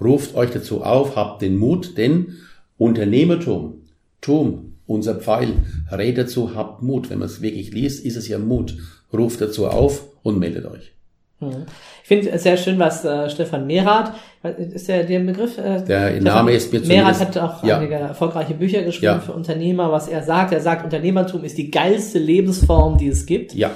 [0.00, 2.36] Ruft euch dazu auf, habt den Mut, denn
[2.78, 3.82] Unternehmertum,
[4.20, 5.54] Tum, unser Pfeil,
[5.90, 7.10] rät dazu, habt Mut.
[7.10, 8.76] Wenn man es wirklich liest, ist es ja Mut.
[9.12, 10.92] Ruft dazu auf und meldet euch.
[11.40, 11.66] Hm.
[12.02, 14.12] Ich finde es sehr schön, was äh, Stefan Mehrath,
[14.58, 15.58] ist der, der Begriff?
[15.58, 17.78] Äh, der Stefan Name ist mir Mehrath hat auch ja.
[17.78, 19.20] einige erfolgreiche Bücher geschrieben ja.
[19.20, 20.52] für Unternehmer, was er sagt.
[20.52, 23.54] Er sagt, Unternehmertum ist die geilste Lebensform, die es gibt.
[23.54, 23.70] Ja.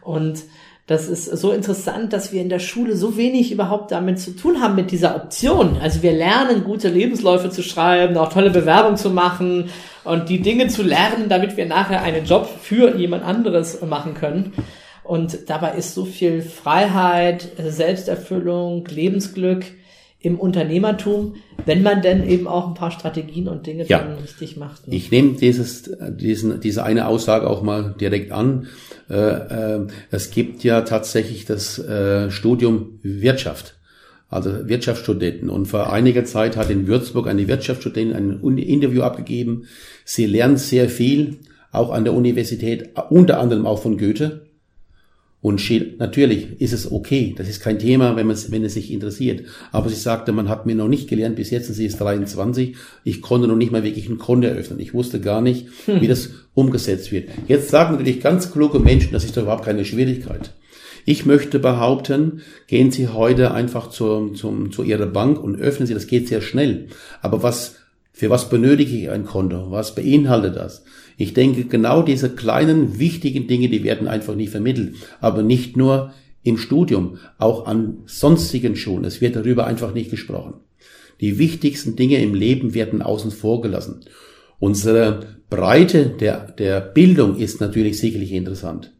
[0.00, 0.42] Und
[0.88, 4.60] Das ist so interessant, dass wir in der Schule so wenig überhaupt damit zu tun
[4.60, 5.76] haben mit dieser Option.
[5.80, 9.70] Also wir lernen, gute Lebensläufe zu schreiben, auch tolle Bewerbungen zu machen
[10.02, 14.54] und die Dinge zu lernen, damit wir nachher einen Job für jemand anderes machen können.
[15.04, 19.64] Und dabei ist so viel Freiheit, Selbsterfüllung, Lebensglück
[20.20, 21.34] im Unternehmertum,
[21.66, 23.98] wenn man denn eben auch ein paar Strategien und Dinge Ja.
[23.98, 24.86] dann richtig macht.
[24.86, 24.94] ne?
[24.94, 28.68] Ich nehme dieses, diesen, diese eine Aussage auch mal direkt an.
[29.10, 33.74] Äh, äh, es gibt ja tatsächlich das äh, Studium Wirtschaft,
[34.28, 35.50] also Wirtschaftsstudenten.
[35.50, 39.64] Und vor einiger Zeit hat in Würzburg eine Wirtschaftsstudentin ein Interview abgegeben.
[40.04, 41.38] Sie lernt sehr viel,
[41.72, 44.51] auch an der Universität, unter anderem auch von Goethe.
[45.42, 45.60] Und
[45.98, 49.42] natürlich ist es okay, das ist kein Thema, wenn, man, es- wenn es sich interessiert.
[49.72, 52.76] Aber sie sagte, man hat mir noch nicht gelernt bis jetzt, und sie ist 23,
[53.02, 54.78] ich konnte noch nicht mal wirklich ein Konto eröffnen.
[54.78, 57.28] Ich wusste gar nicht, wie das umgesetzt wird.
[57.48, 60.52] Jetzt sagen natürlich ganz kluge Menschen, das ist doch überhaupt keine Schwierigkeit.
[61.04, 65.94] Ich möchte behaupten, gehen Sie heute einfach zur, zum, zu Ihrer Bank und öffnen Sie,
[65.94, 66.86] das geht sehr schnell.
[67.20, 67.74] Aber was,
[68.12, 69.72] für was benötige ich ein Konto?
[69.72, 70.84] Was beinhaltet das?
[71.22, 74.96] Ich denke, genau diese kleinen, wichtigen Dinge, die werden einfach nicht vermittelt.
[75.20, 79.04] Aber nicht nur im Studium, auch an sonstigen Schulen.
[79.04, 80.54] Es wird darüber einfach nicht gesprochen.
[81.20, 84.00] Die wichtigsten Dinge im Leben werden außen vor gelassen.
[84.58, 88.92] Unsere Breite der, der Bildung ist natürlich sicherlich interessant.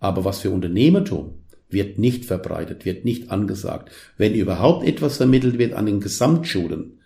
[0.00, 1.34] Aber was für Unternehmertum
[1.68, 3.92] wird nicht verbreitet, wird nicht angesagt.
[4.16, 7.00] Wenn überhaupt etwas vermittelt wird an den Gesamtschulen,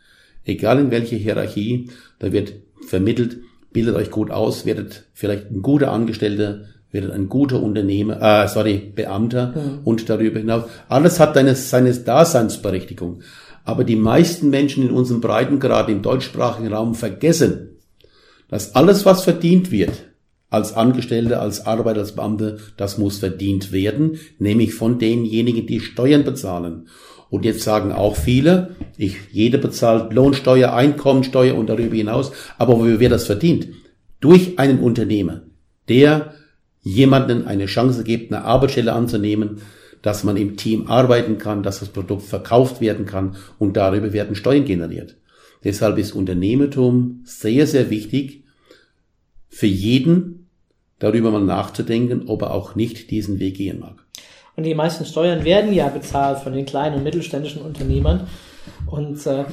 [0.44, 1.88] egal in welche Hierarchie,
[2.20, 2.52] da wird
[2.86, 3.40] vermittelt,
[3.72, 8.92] bildet euch gut aus, werdet vielleicht ein guter Angestellter, werdet ein guter Unternehmer, äh, sorry,
[8.94, 10.64] Beamter und darüber hinaus.
[10.88, 13.22] Alles hat seine, seine Daseinsberechtigung.
[13.64, 17.76] Aber die meisten Menschen in unserem Breitengrad im deutschsprachigen Raum vergessen,
[18.48, 19.92] dass alles, was verdient wird,
[20.48, 26.24] als Angestellter, als Arbeiter, als Beamte, das muss verdient werden, nämlich von denjenigen, die Steuern
[26.24, 26.88] bezahlen.
[27.30, 33.12] Und jetzt sagen auch viele, ich, jeder bezahlt Lohnsteuer, Einkommensteuer und darüber hinaus, aber wird
[33.12, 33.68] das verdient?
[34.20, 35.42] Durch einen Unternehmer,
[35.88, 36.34] der
[36.82, 39.62] jemanden eine Chance gibt, eine Arbeitsstelle anzunehmen,
[40.02, 44.34] dass man im Team arbeiten kann, dass das Produkt verkauft werden kann und darüber werden
[44.34, 45.16] Steuern generiert.
[45.62, 48.44] Deshalb ist Unternehmertum sehr, sehr wichtig
[49.48, 50.48] für jeden,
[50.98, 54.06] darüber mal nachzudenken, ob er auch nicht diesen Weg gehen mag.
[54.60, 58.26] Und die meisten Steuern werden ja bezahlt von den kleinen und mittelständischen Unternehmern.
[58.84, 59.44] Und äh,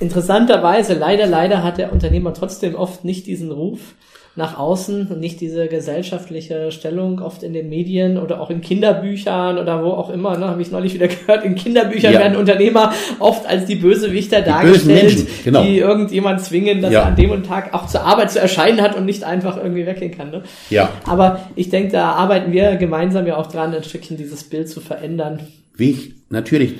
[0.00, 3.94] interessanterweise, leider, leider hat der Unternehmer trotzdem oft nicht diesen Ruf
[4.38, 9.58] nach außen und nicht diese gesellschaftliche Stellung, oft in den Medien oder auch in Kinderbüchern
[9.58, 12.20] oder wo auch immer, ne, habe ich neulich wieder gehört, in Kinderbüchern Ja.
[12.20, 15.64] werden Unternehmer oft als die Bösewichter bösen dargestellt, genau.
[15.64, 17.00] die irgendjemand zwingen, dass Ja.
[17.00, 19.84] er an dem und Tag auch zur Arbeit zu erscheinen hat und nicht einfach irgendwie
[19.86, 20.30] weggehen kann.
[20.30, 20.44] Ne?
[20.70, 20.88] Ja.
[21.04, 24.80] Aber ich denke, da arbeiten wir gemeinsam ja auch dran, ein Stückchen dieses Bild zu
[24.80, 25.40] verändern.
[25.76, 26.74] Wie ich, natürlich,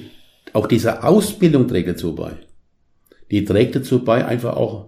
[0.53, 2.31] auch diese Ausbildung trägt dazu bei.
[3.33, 4.87] Die trägt dazu bei, einfach auch,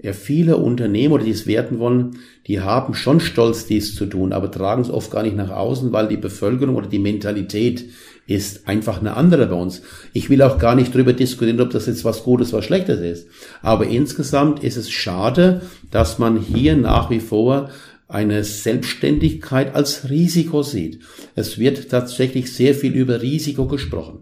[0.00, 4.50] ja, viele Unternehmer, die es werden wollen, die haben schon Stolz, dies zu tun, aber
[4.50, 7.86] tragen es oft gar nicht nach außen, weil die Bevölkerung oder die Mentalität
[8.26, 9.82] ist einfach eine andere bei uns.
[10.12, 13.28] Ich will auch gar nicht drüber diskutieren, ob das jetzt was Gutes, was Schlechtes ist.
[13.62, 17.70] Aber insgesamt ist es schade, dass man hier nach wie vor
[18.06, 21.00] eine Selbstständigkeit als Risiko sieht.
[21.34, 24.20] Es wird tatsächlich sehr viel über Risiko gesprochen.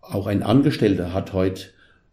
[0.00, 1.66] Auch ein Angestellter hat heute,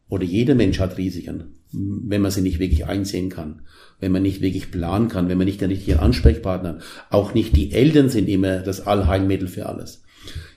[0.09, 3.61] oder jeder Mensch hat Risiken, wenn man sie nicht wirklich einsehen kann,
[3.99, 6.79] wenn man nicht wirklich planen kann, wenn man nicht den richtigen Ansprechpartner.
[7.11, 10.03] Auch nicht die Eltern sind immer das Allheilmittel für alles.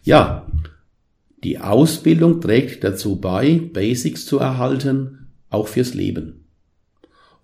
[0.02, 0.46] Ja,
[1.44, 6.46] die Ausbildung trägt dazu bei, Basics zu erhalten, auch fürs Leben.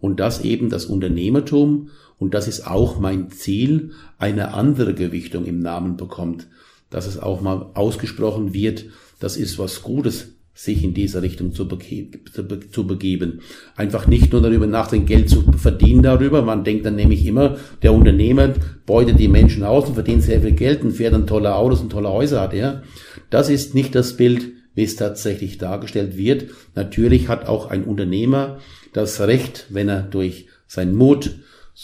[0.00, 5.60] Und das eben das Unternehmertum, und das ist auch mein Ziel, eine andere Gewichtung im
[5.60, 6.48] Namen bekommt,
[6.90, 8.86] dass es auch mal ausgesprochen wird,
[9.20, 13.42] das ist was Gutes, sich in diese Richtung zu, bege zu, be zu begeben.
[13.76, 16.42] Einfach nicht nur darüber nachdenken, Geld zu verdienen darüber.
[16.42, 20.52] Man denkt dann nämlich immer, der Unternehmer beutet die Menschen aus und verdient sehr viel
[20.52, 22.82] Geld und fährt dann tolle Autos und tolle Häuser hat er.
[23.30, 26.46] Das ist nicht das Bild, wie es tatsächlich dargestellt wird.
[26.74, 28.58] Natürlich hat auch ein Unternehmer
[28.92, 31.36] das Recht, wenn er durch seinen Mut,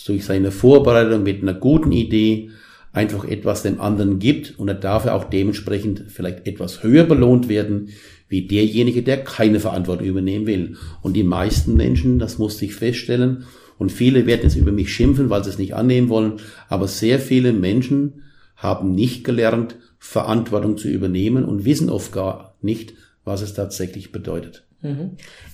[0.05, 2.51] durch seine Vorbereitung mit einer guten Idee
[2.95, 7.91] einfach etwas dem anderen gibt und er darf auch dementsprechend vielleicht etwas höher belohnt werden,
[8.29, 10.77] wie derjenige, der keine Verantwortung übernehmen will.
[11.03, 13.45] Und die meisten Menschen, das musste ich feststellen,
[13.77, 16.35] und viele werden jetzt über mich schimpfen, weil sie es nicht annehmen wollen,
[16.69, 18.23] aber sehr viele Menschen
[18.57, 24.65] haben nicht gelernt, Verantwortung zu übernehmen und wissen oft gar nicht, was es tatsächlich bedeutet.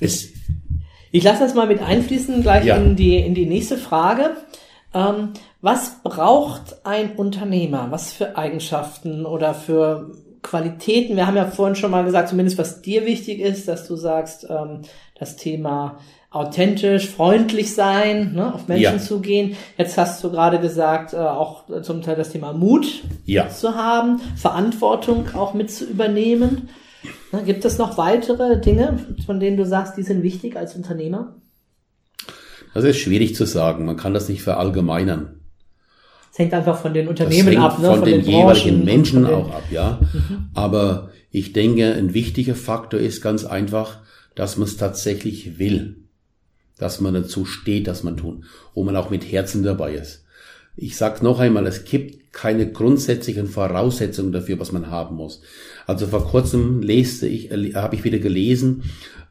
[0.00, 0.28] Es,
[1.12, 2.76] Ich lasse das mal mit einfließen gleich Ja.
[2.76, 4.33] in, die, in die nächste Frage.
[4.92, 5.30] Ähm,
[5.61, 7.87] was braucht ein Unternehmer?
[7.90, 10.11] Was für Eigenschaften oder für
[10.42, 11.16] Qualitäten?
[11.16, 14.46] Wir haben ja vorhin schon mal gesagt, zumindest was dir wichtig ist, dass du sagst,
[14.48, 14.81] ähm,
[15.18, 15.98] das Thema
[16.31, 18.98] authentisch, freundlich sein, ne, auf Menschen Ja.
[18.98, 19.57] zugehen.
[19.76, 23.48] Jetzt hast du gerade gesagt, äh, auch zum Teil das Thema Mut Ja.
[23.48, 26.68] zu haben, Verantwortung auch mit zu übernehmen.
[27.33, 31.35] Ne, gibt es noch weitere Dinge, von denen du sagst, die sind wichtig als Unternehmer?
[32.74, 33.85] Das ist schwierig zu sagen.
[33.85, 35.39] Man kann das nicht verallgemeinern.
[36.33, 37.88] Es hängt einfach von den Unternehmen ab, ne?
[37.88, 40.01] von, den, Branchen jeweiligen Menschen von den- auch ab, ja.
[40.55, 43.99] Aber ich denke, ein wichtiger Faktor ist ganz einfach,
[44.35, 45.97] dass man es tatsächlich will.
[46.79, 48.45] Dass man dazu steht, dass man tun.
[48.75, 50.25] Und man auch mit Herzen dabei ist.
[50.77, 55.43] Ich sag noch einmal, es gibt keine grundsätzlichen Voraussetzungen dafür, was man haben muss.
[55.87, 58.85] Also vor kurzem leste ich, äh, habe ich wieder gelesen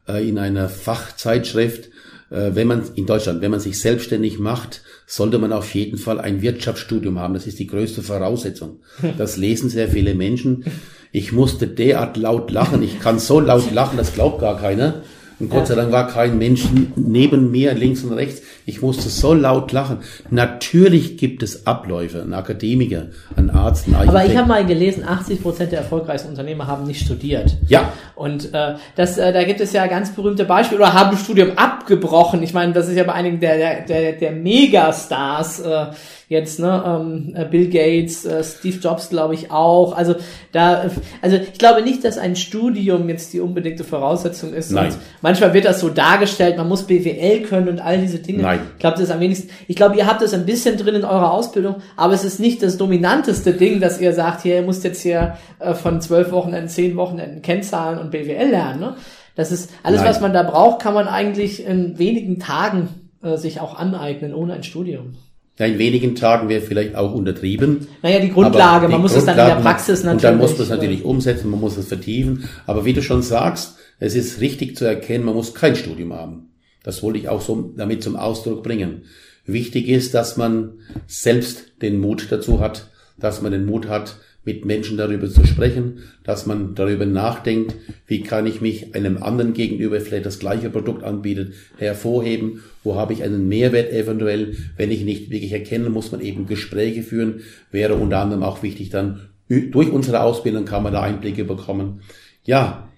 [0.06, 1.90] äh, in einer Fachzeitschrift,
[2.30, 6.42] wenn man in Deutschland, wenn man sich selbstständig macht, sollte man auf jeden Fall ein
[6.42, 7.34] Wirtschaftsstudium haben.
[7.34, 8.80] Das ist die größte Voraussetzung.
[9.18, 10.64] Das lesen sehr viele Menschen.
[11.12, 12.82] Ich musste derart laut lachen.
[12.82, 15.02] Ich kann so laut lachen, das glaubt gar keiner.
[15.40, 16.64] Und Gott sei Dank war kein Mensch
[16.96, 18.42] neben mir, links und rechts.
[18.66, 19.98] Ich musste so laut lachen.
[20.28, 24.16] Natürlich gibt es Abläufe, ein Akademiker, ein Arzt, ein Architekt.
[24.16, 27.56] Aber ich habe mal gelesen, 80 Prozent der erfolgreichsten Unternehmer haben nicht studiert.
[27.66, 31.52] ja, Und äh, das, äh, da gibt es ja ganz berühmte Beispiele oder haben Studium
[31.56, 32.42] abgebrochen.
[32.42, 35.86] Ich meine, das ist ja bei einigen der der der, der Megastars äh,
[36.30, 39.96] jetzt, ne, ähm, äh, Bill Gates, äh, Steve Jobs, glaube ich auch.
[39.96, 40.14] Also
[40.52, 40.88] da,
[41.20, 44.70] also ich glaube nicht, dass ein Studium jetzt die unbedingte Voraussetzung ist.
[44.70, 44.92] Nein.
[44.92, 48.42] Und manchmal wird das so dargestellt, man muss BWL können und all diese Dinge.
[48.42, 48.60] Nein.
[48.74, 49.50] Ich glaube, das ist am wenigsten.
[49.66, 52.62] Ich glaube, ihr habt das ein bisschen drin in eurer Ausbildung, aber es ist nicht
[52.62, 56.68] das dominanteste Ding, dass ihr sagt, hier, ihr müsst jetzt hier äh, von zwölf Wochenenden,
[56.68, 58.78] zehn Wochenenden Kennzahlen und BWL lernen.
[58.78, 58.94] Ne?
[59.34, 60.10] Das ist alles, Nein.
[60.10, 62.88] was man da braucht, kann man eigentlich in wenigen Tagen
[63.20, 65.16] äh, sich auch aneignen, ohne ein Studium.
[65.60, 67.86] Ja, in wenigen Tagen wäre vielleicht auch untertrieben.
[68.02, 70.14] Naja, die Grundlage, die man muss es dann in der Praxis natürlich.
[70.14, 72.48] Und dann muss man es natürlich umsetzen, man muss es vertiefen.
[72.66, 76.48] Aber wie du schon sagst, es ist richtig zu erkennen, man muss kein Studium haben.
[76.82, 79.02] Das wollte ich auch so damit zum Ausdruck bringen.
[79.44, 84.64] Wichtig ist, dass man selbst den Mut dazu hat, dass man den Mut hat, mit
[84.64, 87.74] Menschen darüber zu sprechen, dass man darüber nachdenkt,
[88.06, 93.12] wie kann ich mich einem anderen gegenüber vielleicht das gleiche Produkt anbietet, hervorheben, wo habe
[93.12, 97.94] ich einen Mehrwert eventuell, wenn ich nicht wirklich erkennen, muss man eben Gespräche führen, wäre
[97.94, 102.02] unter anderem auch wichtig dann, durch unsere Ausbildung kann man da Einblicke bekommen.
[102.44, 102.88] Ja,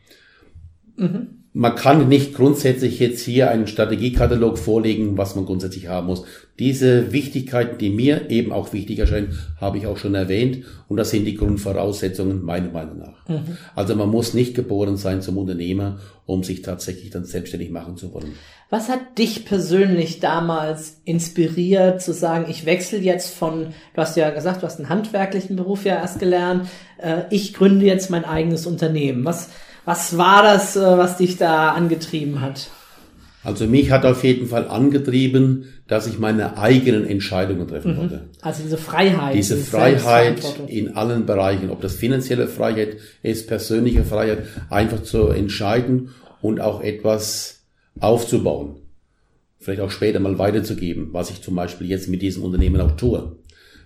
[1.54, 6.24] man kann nicht grundsätzlich jetzt hier einen Strategiekatalog vorlegen, was man grundsätzlich haben muss.
[6.58, 10.64] Diese Wichtigkeiten, die mir eben auch wichtig erscheinen, habe ich auch schon erwähnt.
[10.88, 13.26] Und das sind die Grundvoraussetzungen meiner Meinung nach.
[13.74, 18.14] Also man muss nicht geboren sein zum Unternehmer, um sich tatsächlich dann selbstständig machen zu
[18.14, 18.32] wollen.
[18.70, 24.30] Was hat dich persönlich damals inspiriert, zu sagen, ich wechsle jetzt von, du hast ja
[24.30, 28.66] gesagt, du hast einen handwerklichen Beruf ja erst gelernt, äh, ich gründe jetzt mein eigenes
[28.66, 29.26] Unternehmen.
[29.26, 29.50] Was,
[29.84, 32.70] was war das, äh, was dich da angetrieben hat?
[33.44, 38.28] Also mich hat auf jeden Fall angetrieben, dass ich meine eigenen Entscheidungen treffen konnte.
[38.40, 39.34] Also diese Freiheit.
[39.34, 45.28] Diese diese Freiheit in allen Bereichen, ob das finanzielle Freiheit ist, persönliche Freiheit, einfach zu
[45.28, 47.64] entscheiden und auch etwas
[47.98, 48.76] aufzubauen.
[49.58, 53.36] Vielleicht auch später mal weiterzugeben, was ich zum Beispiel jetzt mit diesem Unternehmen auch tue.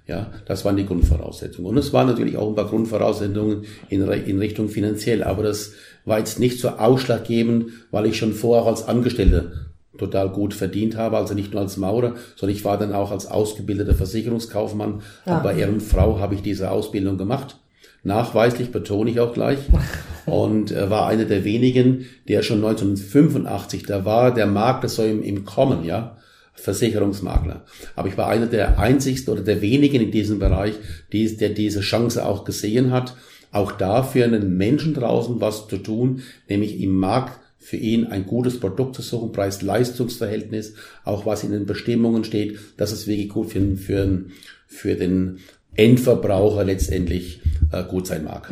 [0.06, 1.68] Ja, das waren die Grundvoraussetzungen.
[1.68, 5.72] Und es waren natürlich auch ein paar Grundvoraussetzungen in, in Richtung finanziell, aber das
[6.04, 9.50] war jetzt nicht so ausschlaggebend, weil ich schon vorher auch als Angestellter
[9.98, 13.26] total gut verdient habe, also nicht nur als Maurer, sondern ich war dann auch als
[13.26, 15.02] ausgebildeter Versicherungskaufmann.
[15.24, 15.36] Ah.
[15.36, 17.56] Und bei Ehrenfrau habe ich diese Ausbildung gemacht.
[18.04, 19.58] Nachweislich betone ich auch gleich.
[20.26, 25.04] Und äh, war einer der wenigen, der schon 1985, da war der Markt das so
[25.04, 26.16] im, im Kommen, ja.
[26.56, 27.64] Versicherungsmakler.
[27.94, 30.74] Aber ich war einer der einzigsten oder der wenigen in diesem Bereich,
[31.12, 33.14] die, der diese Chance auch gesehen hat,
[33.52, 38.60] auch dafür einen Menschen draußen was zu tun, nämlich im Markt für ihn ein gutes
[38.60, 43.58] Produkt zu suchen, Preis-Leistungs-Verhältnis, auch was in den Bestimmungen steht, dass es wirklich gut für,
[43.58, 44.24] den- für,
[44.66, 45.38] für den
[45.74, 47.40] Endverbraucher letztendlich
[47.72, 48.50] äh, gut sein mag.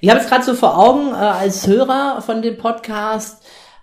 [0.00, 3.42] Ich habe es gerade so vor Augen äh, als Hörer von dem Podcast,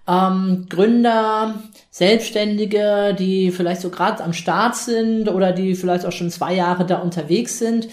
[0.09, 1.55] ähm, Gründer,
[1.91, 6.85] Selbstständige, die vielleicht so gerade am Start sind oder die vielleicht auch schon zwei Jahre
[6.85, 7.87] da unterwegs sind.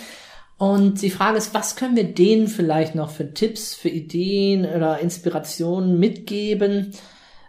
[0.59, 5.01] Und die Frage ist, was können wir denen vielleicht noch für Tipps, für Ideen oder
[5.01, 6.93] Inspirationen mitgeben,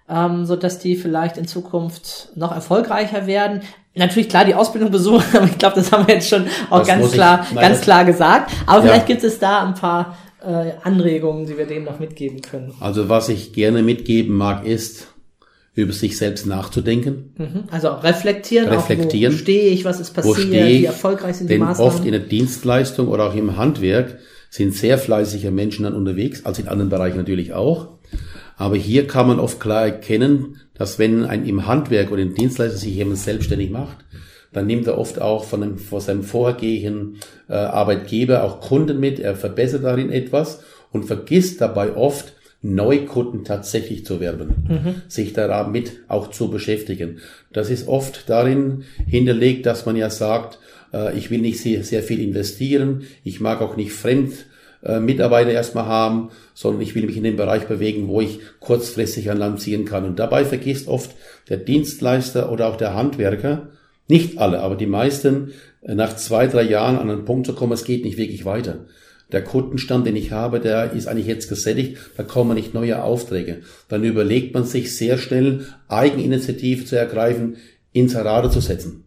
[0.09, 3.61] ähm, so dass die vielleicht in Zukunft noch erfolgreicher werden.
[3.95, 6.87] Natürlich klar die Ausbildung besuchen, aber ich glaube, das haben wir jetzt schon auch Das
[6.87, 8.51] ganz ich- klar, nein, ganz klar gesagt.
[8.65, 8.87] Aber Ja.
[8.87, 12.73] vielleicht gibt es da ein paar äh, Anregungen, die wir denen noch mitgeben können.
[12.79, 15.07] Also was ich gerne mitgeben mag, ist,
[15.75, 17.33] über sich selbst nachzudenken.
[17.37, 17.63] Mhm.
[17.69, 19.33] Also reflektieren, Reflektieren.
[19.33, 21.93] Auch, wo stehe ich, was ist passiert, wie erfolgreich sind die Denn Maßnahmen.
[21.93, 24.19] oft in der Dienstleistung oder auch im Handwerk
[24.49, 27.89] sind sehr fleißige Menschen dann unterwegs, also in anderen Bereichen natürlich auch.
[28.55, 32.77] Aber hier kann man oft klar erkennen, dass wenn ein im Handwerk oder im Dienstleister
[32.77, 33.97] sich jemand selbstständig macht,
[34.57, 39.19] dann nimmt er oft auch von, einem, von seinem vorhergehenden äh, Arbeitgeber auch Kunden mit,
[39.19, 42.33] er verbessert darin etwas und vergisst dabei oft,
[42.63, 47.19] Neukunden tatsächlich zu werben, sich damit auch zu beschäftigen.
[47.53, 50.57] Das ist oft darin hinterlegt, dass man ja sagt,
[50.91, 54.47] äh, ich will nicht sehr, sehr viel investieren, ich mag auch nicht fremd
[54.83, 59.29] äh, Mitarbeiter erstmal haben, sondern ich will mich in den Bereich bewegen, wo ich kurzfristig
[59.29, 60.03] an Land ziehen kann.
[60.03, 61.11] Und dabei vergisst oft
[61.49, 63.67] der Dienstleister oder auch der Handwerker,
[64.07, 67.73] nicht alle, aber die meisten, äh, nach zwei, drei Jahren an einen Punkt zu kommen,
[67.73, 68.85] es geht nicht wirklich weiter.
[69.31, 73.61] Der Kundenstand, den ich habe, der ist eigentlich jetzt gesättigt, da kommen nicht neue Aufträge.
[73.89, 77.57] Dann überlegt man sich sehr schnell, Eigeninitiative zu ergreifen,
[77.91, 79.06] ins Rade zu setzen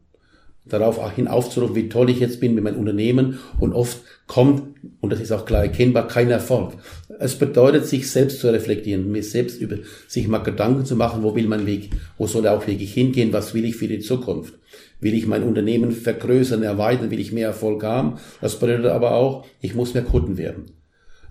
[0.65, 4.63] darauf hin aufzurufen, wie toll ich jetzt bin mit meinem Unternehmen und oft kommt,
[5.01, 6.75] und das ist auch klar erkennbar, kein Erfolg.
[7.19, 11.35] Es bedeutet, sich selbst zu reflektieren, mir selbst über sich mal Gedanken zu machen, wo
[11.35, 14.55] will mein Weg, wo soll er auch wirklich hingehen, was will ich für die Zukunft.
[15.01, 18.19] Will ich mein Unternehmen vergrößern, erweitern, will ich mehr Erfolg haben?
[18.41, 20.80] Das bedeutet aber auch, ich muss mehr Kunden werden.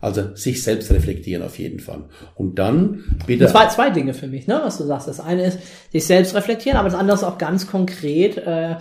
[0.01, 2.05] Also sich selbst reflektieren auf jeden Fall.
[2.35, 3.43] Und dann bitte.
[3.43, 5.07] Das waren zwei Dinge für mich, ne, was du sagst.
[5.07, 5.59] Das eine ist,
[5.91, 8.77] sich selbst reflektieren, aber das andere ist auch ganz konkret, äh,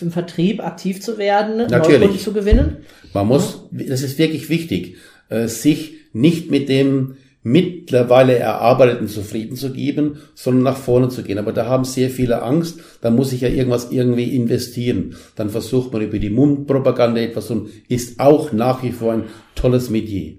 [0.00, 2.00] im Vertrieb aktiv zu werden, Natürlich.
[2.00, 2.78] Neukunden zu gewinnen.
[3.12, 4.96] Man muss, das ist wirklich wichtig,
[5.28, 11.38] äh, sich nicht mit dem mittlerweile Erarbeiteten zufrieden zu geben, sondern nach vorne zu gehen.
[11.38, 15.14] Aber da haben sehr viele Angst, da muss ich ja irgendwas irgendwie investieren.
[15.36, 19.88] Dann versucht man über die Mundpropaganda etwas und ist auch nach wie vor ein tolles
[19.88, 20.34] Metier.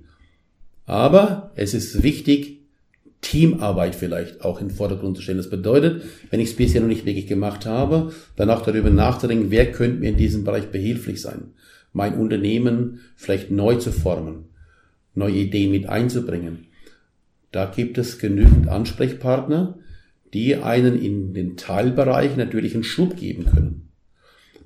[0.90, 2.62] Aber es ist wichtig,
[3.22, 5.38] Teamarbeit vielleicht auch in den Vordergrund zu stellen.
[5.38, 9.72] Das bedeutet, wenn ich es bisher noch nicht wirklich gemacht habe, danach darüber nachzudenken, wer
[9.72, 11.52] könnte mir in diesem Bereich behilflich sein,
[11.94, 14.46] mein Unternehmen vielleicht neu zu formen,
[15.14, 16.66] neue Ideen mit einzubringen.
[17.52, 19.78] Da gibt es genügend Ansprechpartner,
[20.34, 23.90] die einen in den Teilbereich natürlich einen Schub geben können.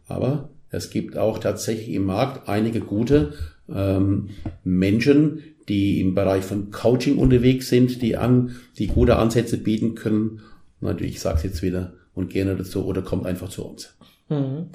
[0.08, 3.34] Aber es gibt auch tatsächlich im Markt einige gute
[3.70, 4.30] ähm,
[4.64, 10.42] Menschen, die im Bereich von Coaching unterwegs sind, die an, die gute Ansätze bieten können.
[10.82, 13.94] Natürlich, ich sage es jetzt wieder und gerne dazu oder kommt einfach zu uns.
[14.30, 14.68] Mhm.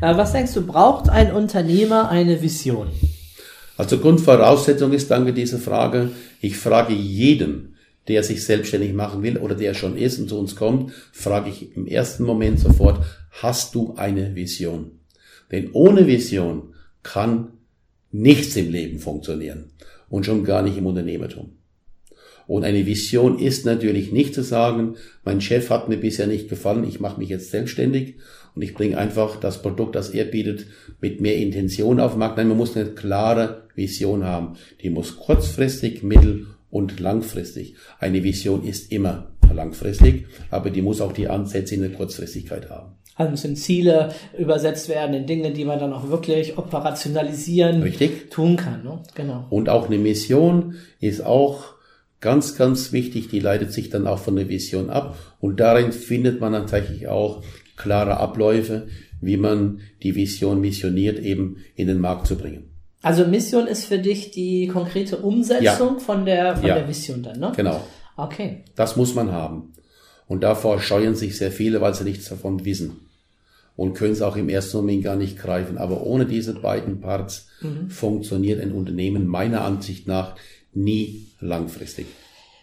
[0.00, 2.88] Was denkst du, braucht ein Unternehmer eine Vision?
[3.76, 7.76] Also Grundvoraussetzung ist, danke diese Frage, ich frage jeden,
[8.06, 11.74] der sich selbstständig machen will oder der schon ist und zu uns kommt, frage ich
[11.74, 15.00] im ersten Moment sofort, hast du eine Vision?
[15.50, 17.48] Denn ohne Vision kann
[18.12, 19.70] nichts im Leben funktionieren
[20.14, 21.56] und schon gar nicht im Unternehmertum.
[22.46, 24.94] Und eine Vision ist natürlich nicht zu sagen,
[25.24, 28.14] mein Chef hat mir bisher nicht gefallen, ich mache mich jetzt selbstständig
[28.54, 30.66] und ich bringe einfach das Produkt, das er bietet,
[31.00, 32.36] mit mehr Intention auf den Markt.
[32.36, 34.56] Nein, man muss eine klare Vision haben.
[34.82, 37.74] Die muss kurzfristig, mittel- und langfristig.
[37.98, 42.92] Eine Vision ist immer langfristig, aber die muss auch die Ansätze in der Kurzfristigkeit haben.
[43.16, 48.30] Also müssen Ziele übersetzt werden in Dinge, die man dann auch wirklich operationalisieren Richtig.
[48.30, 48.82] tun kann.
[48.82, 49.02] Ne?
[49.14, 49.46] Genau.
[49.50, 51.74] Und auch eine Mission ist auch
[52.20, 53.28] ganz, ganz wichtig.
[53.28, 55.16] Die leitet sich dann auch von der Vision ab.
[55.40, 57.42] Und darin findet man tatsächlich auch
[57.76, 58.88] klare Abläufe,
[59.20, 62.70] wie man die Vision missioniert, eben in den Markt zu bringen.
[63.02, 66.74] Also Mission ist für dich die konkrete Umsetzung von der von Ja.
[66.76, 67.52] der Vision dann, ne?
[67.54, 67.80] Genau.
[68.16, 68.64] Okay.
[68.76, 69.74] Das muss man haben.
[70.26, 73.03] Und davor scheuen sich sehr viele, weil sie nichts davon wissen.
[73.76, 75.78] Und können es auch im ersten Moment gar nicht greifen.
[75.78, 77.48] Aber ohne diese beiden Parts
[77.88, 80.36] funktioniert ein Unternehmen meiner Ansicht nach
[80.72, 82.06] nie langfristig.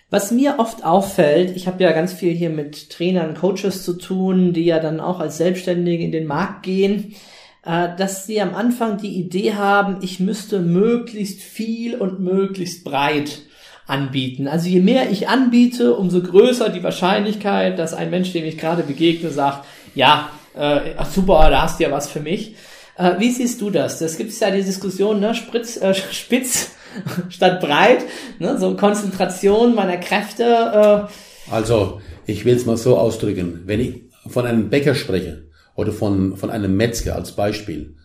[0.09, 4.51] Was mir oft auffällt, ich habe ja ganz viel hier mit Trainern, Coaches zu tun,
[4.51, 7.15] die ja dann auch als Selbstständige in den Markt gehen,
[7.63, 13.39] äh, dass sie am Anfang die Idee haben, ich müsste möglichst viel und möglichst breit
[13.87, 14.49] anbieten.
[14.49, 18.83] Also je mehr ich anbiete, umso größer die Wahrscheinlichkeit, dass ein Mensch, dem ich gerade
[18.83, 22.55] begegne, sagt, ja, äh, ach super, da hast du ja was für mich.
[22.97, 23.99] Äh, wie siehst du das?
[23.99, 25.33] Das gibt es ja die Diskussion, ne?
[25.33, 26.71] Spritz, äh, spitz
[27.29, 28.05] statt breit,
[28.39, 28.57] ne?
[28.59, 30.43] so Konzentration meiner Kräfte.
[30.43, 33.63] Äh, Also, ich will es mal so ausdrücken.
[33.65, 37.95] Wenn ich von einem Bäcker spreche oder von, von einem Metzger als Beispiel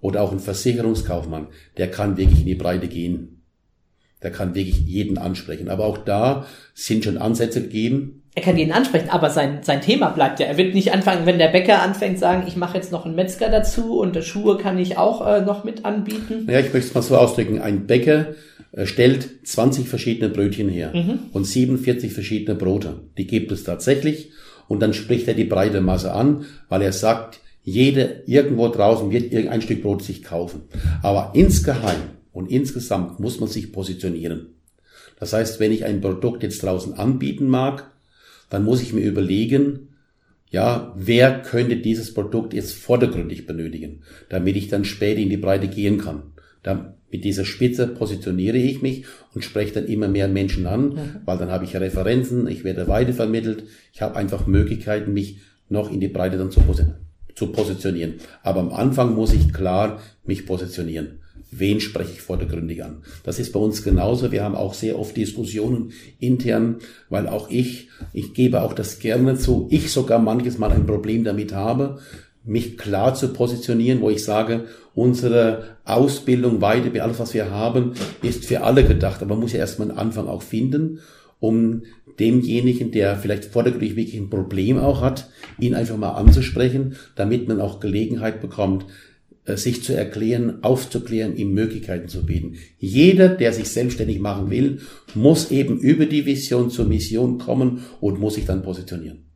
[0.00, 3.42] oder auch ein Versicherungskaufmann, der kann wirklich in die Breite gehen.
[4.22, 5.68] Der kann wirklich jeden ansprechen.
[5.68, 8.19] Aber auch da sind schon Ansätze gegeben.
[8.34, 10.46] Er kann jeden ansprechen, aber sein, sein Thema bleibt ja.
[10.46, 13.48] Er wird nicht anfangen, wenn der Bäcker anfängt, sagen, ich mache jetzt noch einen Metzger
[13.48, 16.46] dazu und Schuhe kann ich auch äh, noch mit anbieten.
[16.48, 17.60] Ja, ich möchte es mal so ausdrücken.
[17.60, 18.34] Ein Bäcker
[18.72, 20.92] äh, stellt 20 verschiedene Brötchen her
[21.32, 23.00] und 47 verschiedene Brote.
[23.18, 24.30] Die gibt es tatsächlich.
[24.68, 29.32] und dann spricht er die breite Masse an, weil er sagt, jede irgendwo draußen wird
[29.32, 30.62] irgendein Stück Brot sich kaufen.
[31.02, 31.98] Aber insgeheim
[32.32, 34.54] und insgesamt muss man sich positionieren.
[35.18, 37.89] Das heißt, wenn ich ein Produkt jetzt draußen anbieten mag,
[38.50, 39.88] dann muss ich mir überlegen,
[40.50, 45.68] ja, wer könnte dieses Produkt jetzt vordergründig benötigen, damit ich dann später in die Breite
[45.68, 46.24] gehen kann.
[46.62, 51.16] Da, mit dieser Spitze positioniere ich mich und spreche dann immer mehr Menschen an, mhm.
[51.24, 55.38] weil dann habe ich Referenzen, ich werde weitervermittelt, ich habe einfach Möglichkeiten, mich
[55.68, 56.60] noch in die Breite dann zu,
[57.34, 58.14] zu positionieren.
[58.42, 61.19] Aber am Anfang muss ich klar mich positionieren
[61.50, 63.02] wen spreche ich vordergründig an.
[63.24, 64.32] Das ist bei uns genauso.
[64.32, 66.76] Wir haben auch sehr oft Diskussionen intern,
[67.08, 71.24] weil auch ich, ich gebe auch das gerne zu, ich sogar manches Mal ein Problem
[71.24, 71.98] damit habe,
[72.44, 77.92] mich klar zu positionieren, wo ich sage, unsere Ausbildung, Weite, alles, was wir haben,
[78.22, 79.20] ist für alle gedacht.
[79.22, 81.00] Aber man muss ja erstmal einen Anfang auch finden,
[81.38, 81.82] um
[82.18, 87.60] demjenigen, der vielleicht vordergründig wirklich ein Problem auch hat, ihn einfach mal anzusprechen, damit man
[87.60, 88.86] auch Gelegenheit bekommt,
[89.56, 92.56] sich zu erklären, aufzuklären, ihm Möglichkeiten zu bieten.
[92.78, 94.80] Jeder, der sich selbstständig machen will,
[95.14, 99.30] muss eben über die Vision zur Mission kommen und muss sich dann positionieren.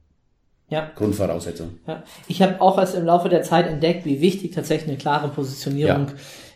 [0.69, 0.91] Ja.
[0.95, 1.79] Grundvoraussetzung.
[1.87, 2.03] Ja.
[2.27, 6.07] Ich habe auch erst im Laufe der Zeit entdeckt, wie wichtig tatsächlich eine klare Positionierung
[6.09, 6.15] ja.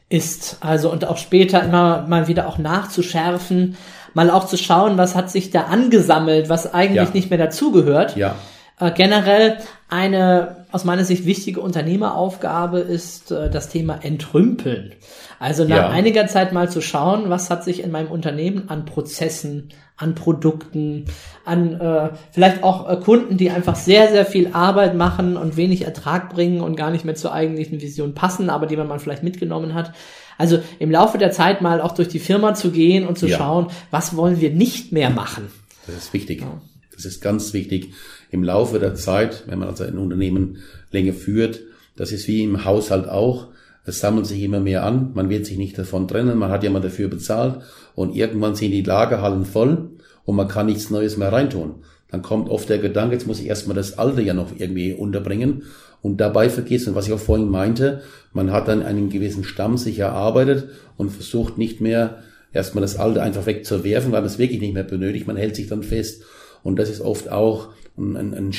[0.09, 0.57] ist.
[0.61, 3.77] Also und auch später immer mal wieder auch nachzuschärfen,
[4.15, 7.15] mal auch zu schauen, was hat sich da angesammelt, was eigentlich ja.
[7.15, 8.17] nicht mehr dazugehört.
[8.17, 8.35] Ja.
[8.81, 14.93] Äh, generell eine aus meiner Sicht wichtige Unternehmeraufgabe ist äh, das Thema Entrümpeln.
[15.39, 15.89] Also nach ja.
[15.89, 21.07] einiger Zeit mal zu schauen, was hat sich in meinem Unternehmen an Prozessen, an Produkten,
[21.45, 25.85] an äh, vielleicht auch äh, Kunden, die einfach sehr, sehr viel Arbeit machen und wenig
[25.85, 29.23] Ertrag bringen und gar nicht mehr zur eigentlichen Vision passen, aber die man mal vielleicht
[29.23, 29.93] mitgenommen hat.
[30.37, 33.39] Also im Laufe der Zeit mal auch durch die Firma zu gehen und zu ja.
[33.39, 35.51] schauen, was wollen wir nicht mehr machen.
[35.87, 36.43] Das ist wichtig.
[36.43, 36.61] Ja.
[36.93, 37.93] Das ist ganz wichtig
[38.31, 40.59] im Laufe der Zeit, wenn man also ein Unternehmen
[40.91, 41.61] länger führt,
[41.97, 43.49] das ist wie im Haushalt auch,
[43.85, 46.70] es sammelt sich immer mehr an, man wird sich nicht davon trennen, man hat ja
[46.70, 47.62] mal dafür bezahlt
[47.95, 49.91] und irgendwann sind die Lagerhallen voll
[50.24, 51.76] und man kann nichts Neues mehr reintun.
[52.11, 55.62] Dann kommt oft der Gedanke, jetzt muss ich erstmal das Alte ja noch irgendwie unterbringen
[56.03, 58.03] und dabei vergessen, was ich auch vorhin meinte,
[58.33, 62.22] man hat dann einen gewissen Stamm sich erarbeitet und versucht nicht mehr
[62.53, 65.66] erstmal das Alte einfach wegzuwerfen, weil man es wirklich nicht mehr benötigt, man hält sich
[65.66, 66.22] dann fest.
[66.62, 67.68] Und das ist oft auch
[67.99, 68.55] ein, ein,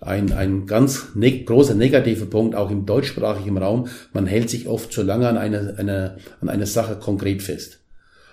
[0.00, 3.88] ein, ein ganz ne großer negativer Punkt, auch im deutschsprachigen Raum.
[4.12, 7.80] Man hält sich oft zu lange an einer eine, an eine Sache konkret fest.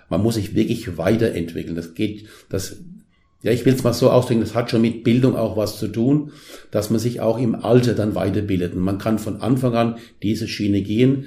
[0.10, 1.76] Man muss sich wirklich weiterentwickeln.
[1.76, 2.78] Das geht, das,
[3.44, 5.88] ja, ich will es mal so ausdrücken, das hat schon mit Bildung auch was zu
[5.88, 6.32] tun,
[6.72, 8.74] dass man sich auch im Alter dann weiterbildet.
[8.74, 11.26] Und man kann von Anfang an diese Schiene gehen,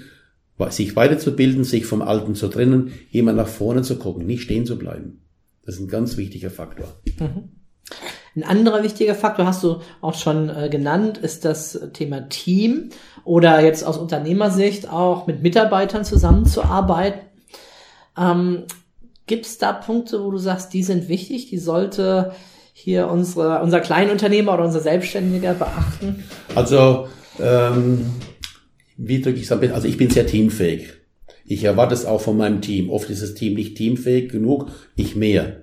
[0.71, 4.79] sich weiterzubilden, sich vom Alten zu trennen, immer nach vorne zu gucken, nicht stehen zu
[4.79, 5.23] bleiben.
[5.65, 7.01] Das ist ein ganz wichtiger Faktor.
[7.19, 7.49] Mhm.
[8.35, 12.89] Ein anderer wichtiger Faktor hast du auch schon äh, genannt, ist das Thema Team
[13.25, 17.21] oder jetzt aus Unternehmersicht auch mit Mitarbeitern zusammenzuarbeiten.
[18.17, 18.65] Ähm,
[19.27, 22.33] Gibt es da Punkte, wo du sagst, die sind wichtig, die sollte
[22.73, 26.25] hier unsere, unser Kleinunternehmer oder unser Selbstständiger beachten?
[26.55, 27.09] Also,
[27.39, 28.07] ähm,
[28.97, 29.61] wie drücke ich es am?
[29.73, 30.95] Also ich bin sehr teamfähig.
[31.45, 32.91] Ich erwarte es auch von meinem Team.
[32.91, 35.62] Oft ist das Team nicht teamfähig genug, ich mehr.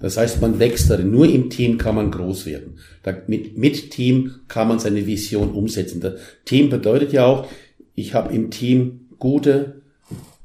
[0.00, 1.10] Das heißt, man wächst darin.
[1.10, 2.78] Nur im Team kann man groß werden.
[3.02, 6.00] Da, mit, mit Team kann man seine Vision umsetzen.
[6.00, 7.46] Das Team bedeutet ja auch,
[7.94, 9.82] ich habe im Team gute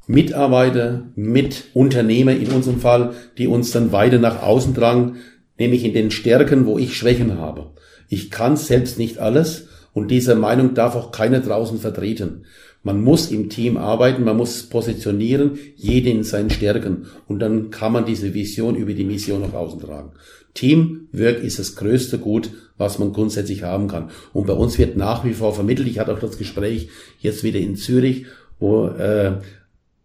[0.08, 5.18] Mitarbeiter, Mitunternehmer in unserem Fall, die uns dann weiter nach außen tragen,
[5.58, 7.72] nämlich in den Stärken, wo ich Schwächen habe.
[8.10, 12.45] Ich kann selbst nicht alles und diese Meinung darf auch keiner draußen vertreten.
[12.86, 17.08] Man muss im Team arbeiten, man muss positionieren, jede in seinen Stärken.
[17.28, 20.12] Und dann kann man diese Vision über die Mission nach außen tragen.
[20.54, 24.12] Teamwork ist das größte Gut, was man grundsätzlich haben kann.
[24.34, 25.88] Und bei uns wird nach wie vor vermittelt.
[25.88, 28.28] Ich hatte auch das Gespräch jetzt wieder in Zürich,
[28.60, 29.38] wo äh,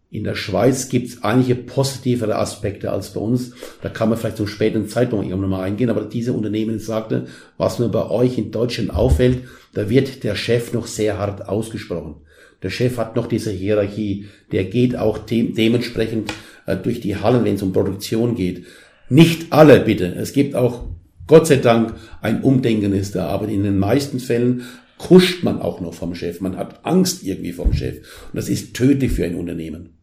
[0.09, 3.51] in der Schweiz gibt es einige positivere Aspekte als bei uns.
[3.83, 5.91] Da kann man vielleicht zum späteren Zeitpunkt irgendwann mal eingehen.
[5.91, 7.27] Aber diese Unternehmen sagte,
[7.59, 9.43] was mir bei euch in Deutschland auffällt,
[9.75, 12.15] da wird der Chef noch sehr hart ausgesprochen.
[12.63, 14.25] Der Chef hat noch diese Hierarchie.
[14.51, 16.33] Der geht auch de dementsprechend
[16.65, 18.65] äh, durch die Hallen, wenn es um Produktion geht.
[19.09, 20.05] Nicht alle, bitte.
[20.15, 20.85] Es gibt auch,
[21.27, 23.27] Gott sei Dank, ein Umdenken ist da.
[23.27, 24.63] Aber in den meisten Fällen
[24.97, 26.41] kuscht man auch noch vom Chef.
[26.41, 27.97] Man hat Angst irgendwie vom Chef.
[27.97, 29.97] Und das ist tödlich für ein Unternehmen.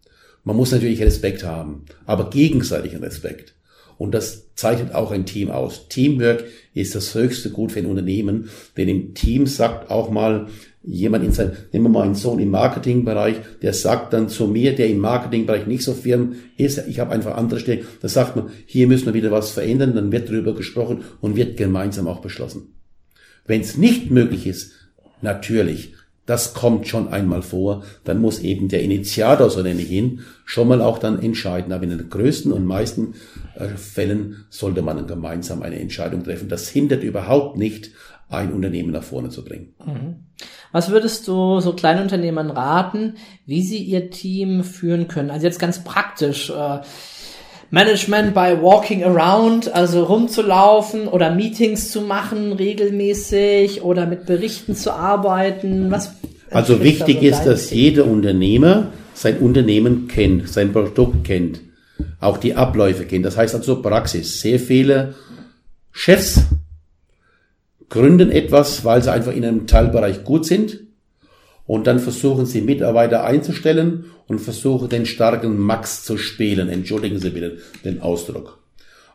[0.44, 3.54] Man muss natürlich Respekt haben, aber gegenseitigen Respekt.
[3.98, 5.88] Und das zeichnet auch ein Team aus.
[5.88, 10.46] Teamwork ist das höchste Gut für ein Unternehmen, denn im Team sagt auch mal
[10.88, 14.74] jemand in seinem, nehmen wir mal einen Sohn im Marketingbereich, der sagt dann zu mir,
[14.74, 18.50] der im Marketingbereich nicht so firm ist, ich habe einfach andere Stellen, da sagt man,
[18.66, 22.74] hier müssen wir wieder was verändern, dann wird darüber gesprochen und wird gemeinsam auch beschlossen.
[23.46, 24.72] Wenn es nicht möglich ist,
[25.20, 25.94] natürlich,
[26.26, 30.68] das kommt schon einmal vor, dann muss eben der Initiator, so nenne ich ihn, schon
[30.68, 31.72] mal auch dann entscheiden.
[31.72, 33.14] Aber in den größten und meisten
[33.54, 36.50] äh, Fällen sollte man gemeinsam eine Entscheidung treffen.
[36.50, 37.92] Das hindert überhaupt nicht,
[38.28, 39.74] ein Unternehmen nach vorne zu bringen.
[40.72, 43.14] Was würdest du so kleinen Unternehmern raten,
[43.46, 45.30] wie sie ihr Team führen können?
[45.30, 46.50] Also jetzt ganz praktisch.
[46.50, 46.80] Äh,
[47.70, 54.92] Management by walking around, also rumzulaufen oder Meetings zu machen regelmäßig oder mit Berichten zu
[54.92, 55.90] arbeiten.
[55.90, 56.14] Was
[56.50, 61.60] Also wichtig ist, dass jeder Unternehmer sein Unternehmen kennt, sein Produkt kennt,
[62.20, 63.26] auch die Abläufe kennt.
[63.26, 64.40] Das heißt also Praxis.
[64.40, 65.14] Sehr viele
[65.92, 66.44] Chefs
[67.88, 70.80] gründen etwas, weil sie einfach in einem Teilbereich gut sind
[71.66, 76.68] und dann versuchen sie Mitarbeiter einzustellen und versuchen den starken Max zu spielen.
[76.68, 78.58] Entschuldigen Sie bitte den Ausdruck.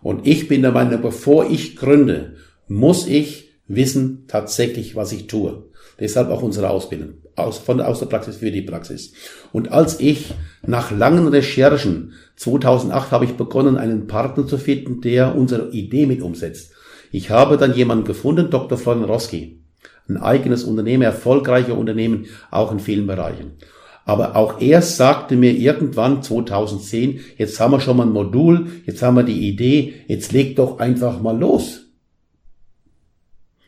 [0.04, 2.34] Und ich bin der Meinung, bevor ich gründe,
[2.68, 5.64] muss ich wissen tatsächlich, was ich tue.
[6.00, 7.16] Deshalb auch unsere Ausbildung.
[7.36, 9.14] Aus, von der, aus der Praxis für die Praxis.
[9.52, 15.36] Und als ich nach langen Recherchen 2008 habe ich begonnen, einen Partner zu finden, der
[15.36, 16.73] unsere Idee mit umsetzt.
[17.14, 18.76] Ich habe dann jemanden gefunden, Dr.
[18.76, 19.60] Florian Roski.
[20.10, 23.52] Ein eigenes Unternehmen, erfolgreiche Unternehmen, auch in vielen Bereichen.
[24.04, 29.04] Aber auch er sagte mir irgendwann 2010, jetzt haben wir schon mal ein Modul, jetzt
[29.04, 31.82] haben wir die Idee, jetzt leg doch einfach mal los.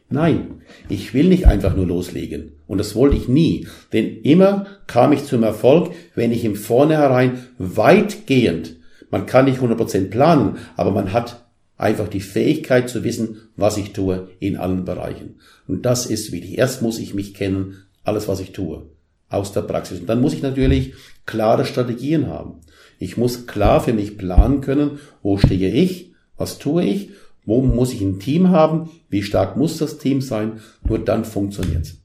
[0.10, 2.54] Nein, ich will nicht einfach nur loslegen.
[2.66, 3.68] Und das wollte ich nie.
[3.94, 8.78] Denn immer kam ich zum Erfolg, wenn ich im Vornherein weitgehend,
[9.12, 11.45] man kann nicht 100% planen, aber man hat
[11.78, 15.36] einfach die Fähigkeit zu wissen, was ich tue in allen Bereichen.
[15.68, 16.58] Und das ist wichtig.
[16.58, 18.84] Erst muss ich mich kennen, alles was ich tue,
[19.30, 20.00] aus der Praxis.
[20.00, 20.94] Und dann muss ich natürlich
[21.26, 22.62] klare Strategien haben.
[23.00, 27.10] Ich muss klar für mich planen können, wo stehe ich, was tue ich,
[27.46, 31.98] wo muss ich ein Team haben, wie stark muss das Team sein, nur dann funktioniert's.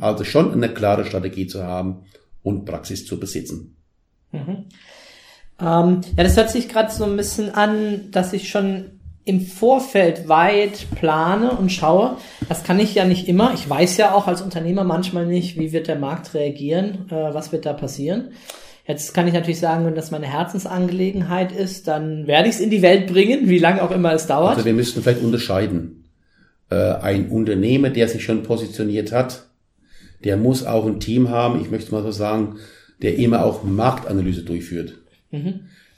[0.00, 2.04] Also schon eine klare Strategie zu haben
[2.42, 3.76] und Praxis zu besitzen.
[5.62, 8.86] Ähm, ja, das hört sich gerade so ein bisschen an, dass ich schon
[9.24, 12.16] im Vorfeld weit plane und schaue.
[12.48, 13.54] Das kann ich ja nicht immer.
[13.54, 17.52] Ich weiß ja auch als Unternehmer manchmal nicht, wie wird der Markt reagieren, äh, was
[17.52, 18.32] wird da passieren.
[18.84, 22.70] Jetzt kann ich natürlich sagen, wenn das meine Herzensangelegenheit ist, dann werde ich es in
[22.70, 24.56] die Welt bringen, wie lange auch immer es dauert.
[24.56, 26.08] Also wir müssten vielleicht unterscheiden.
[26.68, 29.46] Äh, ein Unternehmer, der sich schon positioniert hat,
[30.24, 32.56] der muss auch ein Team haben, ich möchte mal so sagen,
[33.02, 35.01] der immer auch Marktanalyse durchführt.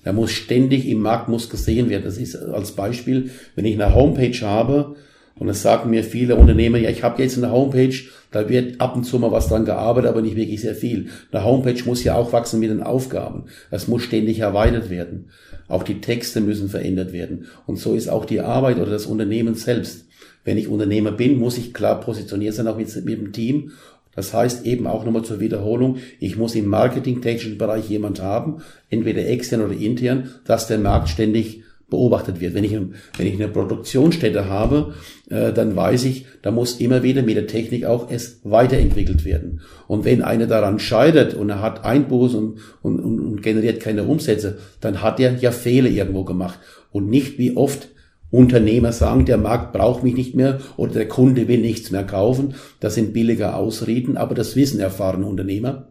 [0.04, 2.04] Da muss ständig im Markt muss gesehen werden.
[2.04, 4.96] Das ist als Beispiel, wenn ich eine Homepage habe
[5.36, 7.94] und es sagen mir viele Unternehmer, ja, ich habe jetzt eine Homepage,
[8.30, 11.08] da wird ab und zu mal was dran gearbeitet, aber nicht wirklich sehr viel.
[11.32, 13.44] Eine Homepage muss ja auch wachsen mit den Aufgaben.
[13.70, 15.30] Das muss ständig erweitert werden.
[15.66, 17.46] Auch die Texte müssen verändert werden.
[17.66, 20.06] Und so ist auch die Arbeit oder das Unternehmen selbst.
[20.44, 23.72] Wenn ich Unternehmer bin, muss ich klar positioniert sein, auch mit, mit dem Team.
[24.16, 29.26] Das heißt eben auch nochmal zur Wiederholung, ich muss im marketingtechnischen Bereich jemand haben, entweder
[29.26, 32.54] extern oder intern, dass der Markt ständig beobachtet wird.
[32.54, 34.94] Wenn ich, wenn ich eine Produktionsstätte habe,
[35.30, 39.60] äh, dann weiß ich, da muss immer wieder mit der Technik auch es weiterentwickelt werden.
[39.86, 44.04] Und wenn einer daran scheitert und er hat Einbußen und, und, und, und generiert keine
[44.04, 46.58] Umsätze, dann hat er ja Fehler irgendwo gemacht.
[46.90, 47.88] Und nicht wie oft
[48.30, 52.54] Unternehmer sagen, der Markt braucht mich nicht mehr oder der Kunde will nichts mehr kaufen.
[52.80, 55.88] Das sind billige Ausreden, aber das wissen erfahrene Unternehmer.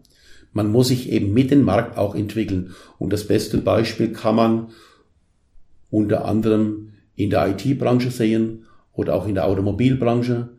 [0.52, 2.72] Man muss sich eben mit dem Markt auch entwickeln.
[3.00, 4.68] Und das beste Beispiel kann man
[5.90, 10.50] unter anderem in der IT-Branche sehen oder auch in der Automobilbranche.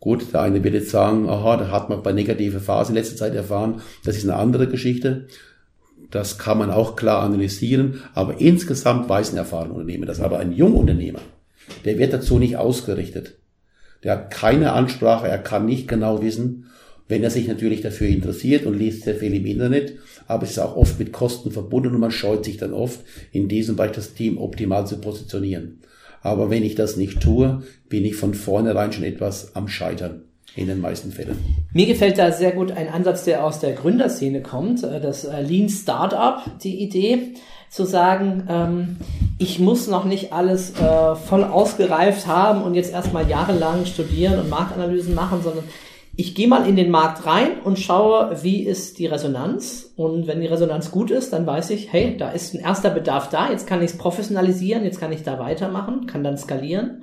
[0.00, 3.16] Gut, der eine wird jetzt sagen, aha, da hat man bei negative Phase in letzter
[3.16, 3.80] Zeit erfahren.
[4.04, 5.26] Das ist eine andere Geschichte.
[6.14, 8.00] Das kann man auch klar analysieren.
[8.14, 10.20] Aber insgesamt weiß ein erfahrener Unternehmer das.
[10.20, 11.18] Aber ein Jungunternehmer,
[11.84, 13.38] der wird dazu nicht ausgerichtet.
[14.04, 16.66] Der hat keine Ansprache, er kann nicht genau wissen,
[17.08, 19.96] wenn er sich natürlich dafür interessiert und liest sehr viel im Internet,
[20.28, 23.00] aber es ist auch oft mit Kosten verbunden und man scheut sich dann oft,
[23.32, 25.80] in diesem Bereich das Team optimal zu positionieren.
[26.22, 30.22] Aber wenn ich das nicht tue, bin ich von vornherein schon etwas am Scheitern
[30.56, 31.38] in den meisten Fällen.
[31.72, 35.40] Mir gefällt da sehr gut ein Ansatz, der aus der Gründerszene kommt, äh, das äh,
[35.40, 37.34] Lean Startup, die Idee
[37.68, 38.96] zu sagen, ähm,
[39.38, 44.48] ich muss noch nicht alles äh, voll ausgereift haben und jetzt erstmal jahrelang studieren und
[44.48, 45.64] Marktanalysen machen, sondern
[46.16, 49.92] ich gehe mal in den Markt rein und schaue, wie ist die Resonanz.
[49.96, 53.30] Und wenn die Resonanz gut ist, dann weiß ich, hey, da ist ein erster Bedarf
[53.30, 57.02] da, jetzt kann ich es professionalisieren, jetzt kann ich da weitermachen, kann dann skalieren.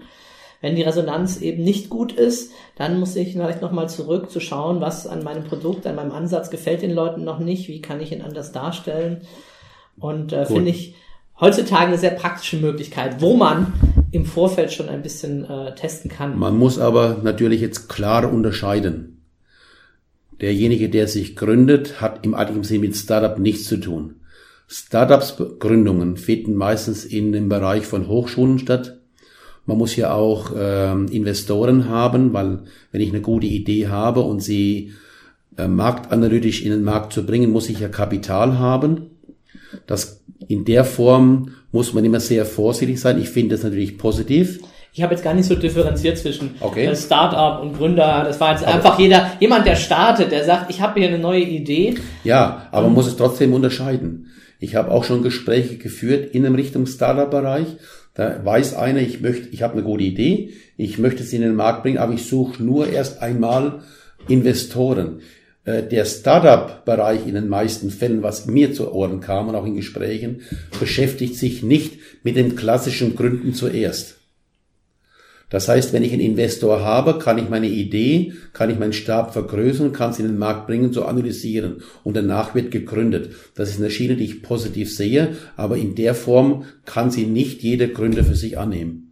[0.62, 4.80] Wenn die Resonanz eben nicht gut ist, dann muss ich vielleicht nochmal zurück zu schauen,
[4.80, 8.12] was an meinem Produkt, an meinem Ansatz gefällt den Leuten noch nicht, wie kann ich
[8.12, 9.22] ihn anders darstellen.
[9.98, 10.96] Und äh, finde ich
[11.40, 13.74] heutzutage eine sehr praktische Möglichkeit, wo man
[14.12, 16.38] im Vorfeld schon ein bisschen äh, testen kann.
[16.38, 19.24] Man muss aber natürlich jetzt klar unterscheiden.
[20.42, 24.16] Derjenige, der sich gründet, hat im Sinne mit Startup nichts zu tun.
[24.68, 29.01] Startups Gründungen finden meistens in dem Bereich von Hochschulen statt.
[29.66, 32.60] Man muss ja auch ähm, Investoren haben, weil
[32.92, 34.94] wenn ich eine gute Idee habe und sie
[35.58, 39.12] äh, marktanalytisch in den Markt zu bringen, muss ich ja Kapital haben.
[39.88, 43.20] Das in der Form muss man immer sehr vorsichtig sein.
[43.20, 44.60] Ich finde das natürlich positiv.
[44.94, 46.86] Ich habe jetzt gar nicht so differenziert zwischen Okay.
[46.86, 48.24] äh, Startup und Gründer.
[48.26, 51.44] Das war jetzt einfach jeder, jemand, der startet, der sagt, ich habe hier eine neue
[51.44, 51.96] Idee.
[52.26, 54.32] Ja, aber man muss es trotzdem unterscheiden.
[54.60, 57.68] Ich habe auch schon Gespräche geführt in einem Richtung Startup-Bereich.
[58.14, 61.56] Da weiß einer, ich möchte, ich habe eine gute Idee, ich möchte sie in den
[61.56, 63.84] Markt bringen, aber ich suche nur erst einmal
[64.28, 65.22] Investoren.
[65.64, 69.76] Äh, Der Startup-Bereich in den meisten Fällen, was mir zu Ohren kam und auch in
[69.76, 70.42] Gesprächen,
[70.80, 74.21] beschäftigt sich nicht mit den klassischen Gründen zuerst.
[75.52, 79.34] Das heißt, wenn ich einen Investor habe, kann ich meine Idee, kann ich meinen Stab
[79.34, 81.84] vergrößern, kann sie in den Markt bringen, so analysieren.
[82.06, 83.32] Und danach wird gegründet.
[83.54, 87.62] Das ist eine Schiene, die ich positiv sehe, aber in der Form kann sie nicht
[87.64, 89.12] jeder Gründer für sich annehmen.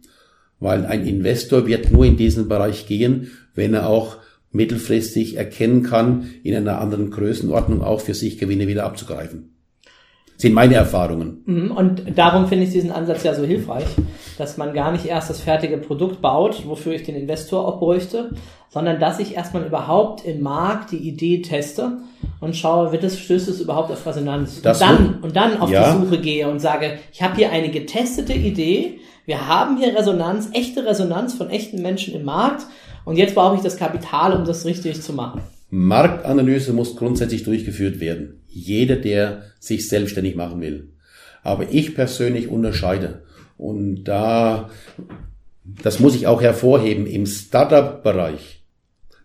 [0.58, 4.16] Weil ein Investor wird nur in diesen Bereich gehen, wenn er auch
[4.50, 9.59] mittelfristig erkennen kann, in einer anderen Größenordnung auch für sich Gewinne wieder abzugreifen.
[10.40, 11.42] Sind meine Erfahrungen.
[11.44, 13.84] Mhm, Und darum finde ich diesen Ansatz ja so hilfreich,
[14.38, 18.30] dass man gar nicht erst das fertige Produkt baut, wofür ich den Investor auch bräuchte,
[18.70, 21.98] sondern dass ich erstmal überhaupt im Markt die Idee teste
[22.40, 24.62] und schaue, wird es, stößt es überhaupt auf Resonanz.
[24.62, 25.92] Das und, dann, und dann auf Ja.
[25.92, 30.48] die Suche gehe und sage, ich habe hier eine getestete Idee, wir haben hier Resonanz,
[30.54, 32.64] echte Resonanz von echten Menschen im Markt
[33.04, 35.42] und jetzt brauche ich das Kapital, um das richtig zu machen.
[35.70, 38.40] Marktanalyse muss grundsätzlich durchgeführt werden.
[38.48, 40.88] Jeder, der sich selbstständig machen will.
[41.42, 43.22] Aber ich persönlich unterscheide.
[43.56, 44.70] Und da,
[45.64, 48.62] das muss ich auch hervorheben, im Startup-Bereich,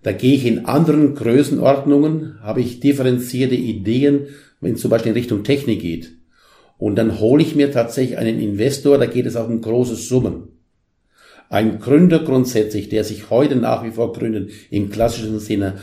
[0.04, 4.28] da gehe ich in anderen Größenordnungen, habe ich differenzierte Ideen,
[4.62, 6.12] wenn es zum Beispiel in Richtung Technik geht.
[6.78, 10.50] Und dann hole ich mir tatsächlich einen Investor, da geht es auch um große Summen.
[11.50, 15.76] Ein Gründer grundsätzlich, der sich heute nach wie vor gründet, im klassischen Sinne,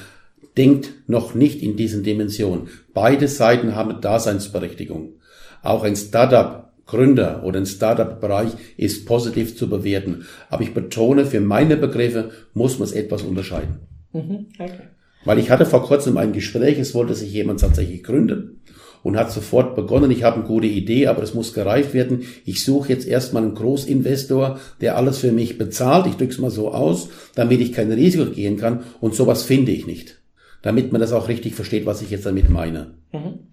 [0.57, 2.69] denkt noch nicht in diesen Dimensionen.
[2.95, 5.15] Beide Seiten haben Daseinsberechtigung.
[5.63, 10.27] Auch ein Startup-Gründer oder ein Startup-Bereich ist positiv zu bewerten.
[10.51, 13.79] Aber ich betone, für meine Begriffe muss man es etwas unterscheiden.
[14.13, 14.89] Mhm, okay.
[15.25, 18.61] Weil ich hatte vor kurzem ein Gespräch, es wollte sich jemand tatsächlich gründen
[19.03, 22.23] und hat sofort begonnen, ich habe eine gute Idee, aber es muss gereift werden.
[22.45, 26.51] Ich suche jetzt erstmal einen Großinvestor, der alles für mich bezahlt, ich drücke es mal
[26.51, 30.22] so aus, damit ich kein Risiko gehen kann und sowas finde ich nicht.
[30.63, 32.95] Damit man das auch richtig versteht, was ich jetzt damit meine.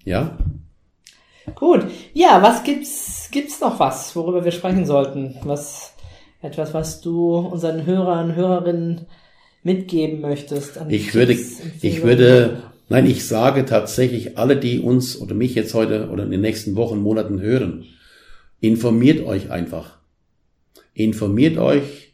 [0.06, 0.38] Ja?
[1.56, 1.86] Gut.
[2.14, 5.36] Ja, was gibt's, gibt's noch was, worüber wir sprechen sollten?
[5.44, 5.94] Was,
[6.42, 9.08] etwas, was du unseren Hörern, Hörerinnen
[9.64, 10.78] mitgeben möchtest?
[10.78, 15.74] an Ich würde, ich würde, nein, ich sage tatsächlich, alle, die uns oder mich jetzt
[15.74, 17.86] heute oder in den nächsten Wochen, Monaten hören,
[18.62, 19.98] informiert euch einfach.
[20.94, 22.14] Informiert euch,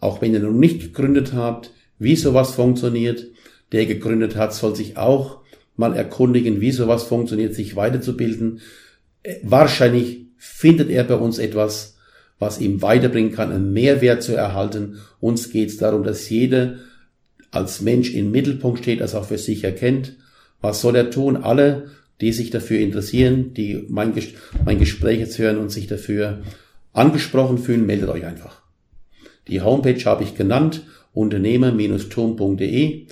[0.00, 3.26] auch wenn ihr noch nicht gegründet habt, wie sowas funktioniert.
[3.72, 5.40] Der gegründet hat, soll sich auch
[5.76, 8.60] mal erkundigen, wie sowas funktioniert, sich weiterzubilden.
[9.22, 11.96] Äh, Wahrscheinlich findet er bei uns etwas,
[12.38, 14.98] was ihm weiterbringen kann, einen Mehrwert zu erhalten.
[15.20, 16.76] Uns geht es darum, dass jeder
[17.50, 20.16] als Mensch im Mittelpunkt steht, das auch für sich erkennt.
[20.60, 21.36] Was soll er tun?
[21.36, 21.90] Alle,
[22.20, 24.28] die sich dafür interessieren, die mein, Ges
[24.64, 26.42] mein Gespräch jetzt hören und sich dafür
[26.92, 28.62] angesprochen fühlen, meldet euch einfach.
[29.48, 30.82] Die Homepage habe ich genannt,
[31.14, 33.06] unternehmer-turm.de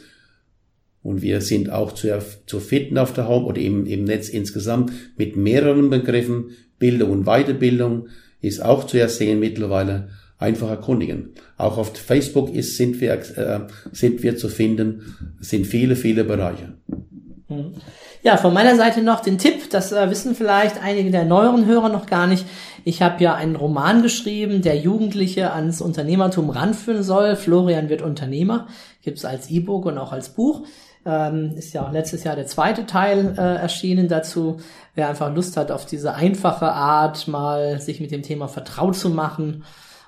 [1.04, 4.90] und wir sind auch zu, zu finden auf der Home oder im, im Netz insgesamt
[5.16, 6.52] mit mehreren Begriffen.
[6.78, 8.08] Bildung und Weiterbildung
[8.40, 10.08] ist auch zu ersehen mittlerweile.
[10.38, 11.34] Einfach erkundigen.
[11.58, 13.60] Auch auf Facebook ist, sind, wir, äh,
[13.92, 15.14] sind wir zu finden.
[15.40, 16.72] Sind viele, viele Bereiche.
[18.22, 21.90] Ja, von meiner Seite noch den Tipp, das äh, wissen vielleicht einige der neueren Hörer
[21.90, 22.46] noch gar nicht.
[22.84, 27.36] Ich habe ja einen Roman geschrieben, der Jugendliche ans Unternehmertum ranführen soll.
[27.36, 28.68] Florian wird Unternehmer,
[29.02, 30.66] gibt's als E-Book und auch als Buch.
[31.06, 34.56] Ähm, ist ja auch letztes Jahr der zweite Teil äh, erschienen dazu.
[34.94, 39.10] Wer einfach Lust hat, auf diese einfache Art mal sich mit dem Thema vertraut zu
[39.10, 39.64] machen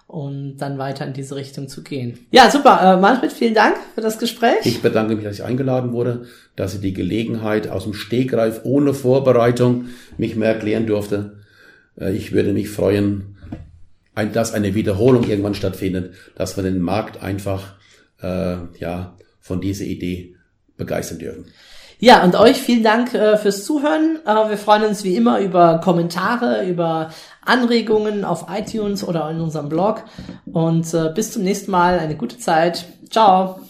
[0.06, 2.20] und dann weiter in diese Richtung zu gehen.
[2.30, 2.80] Ja, super.
[2.80, 4.64] Äh, Manfred, vielen Dank für das Gespräch.
[4.64, 8.94] Ich bedanke mich, dass ich eingeladen wurde, dass ich die Gelegenheit aus dem Stegreif ohne
[8.94, 9.86] Vorbereitung
[10.16, 11.38] mich mehr erklären durfte.
[12.00, 13.36] Äh, Ich würde mich freuen,
[14.14, 17.74] ein- dass eine Wiederholung irgendwann stattfindet, dass wir den Markt einfach
[18.22, 20.35] äh, ja von dieser Idee
[20.76, 21.46] begeistern dürfen.
[21.98, 24.18] Ja, und euch vielen Dank äh, fürs Zuhören.
[24.26, 27.10] Äh, wir freuen uns wie immer über Kommentare, über
[27.42, 30.04] Anregungen auf iTunes oder in unserem Blog.
[30.44, 31.98] Und äh, bis zum nächsten Mal.
[31.98, 32.84] Eine gute Zeit.
[33.10, 33.60] Ciao.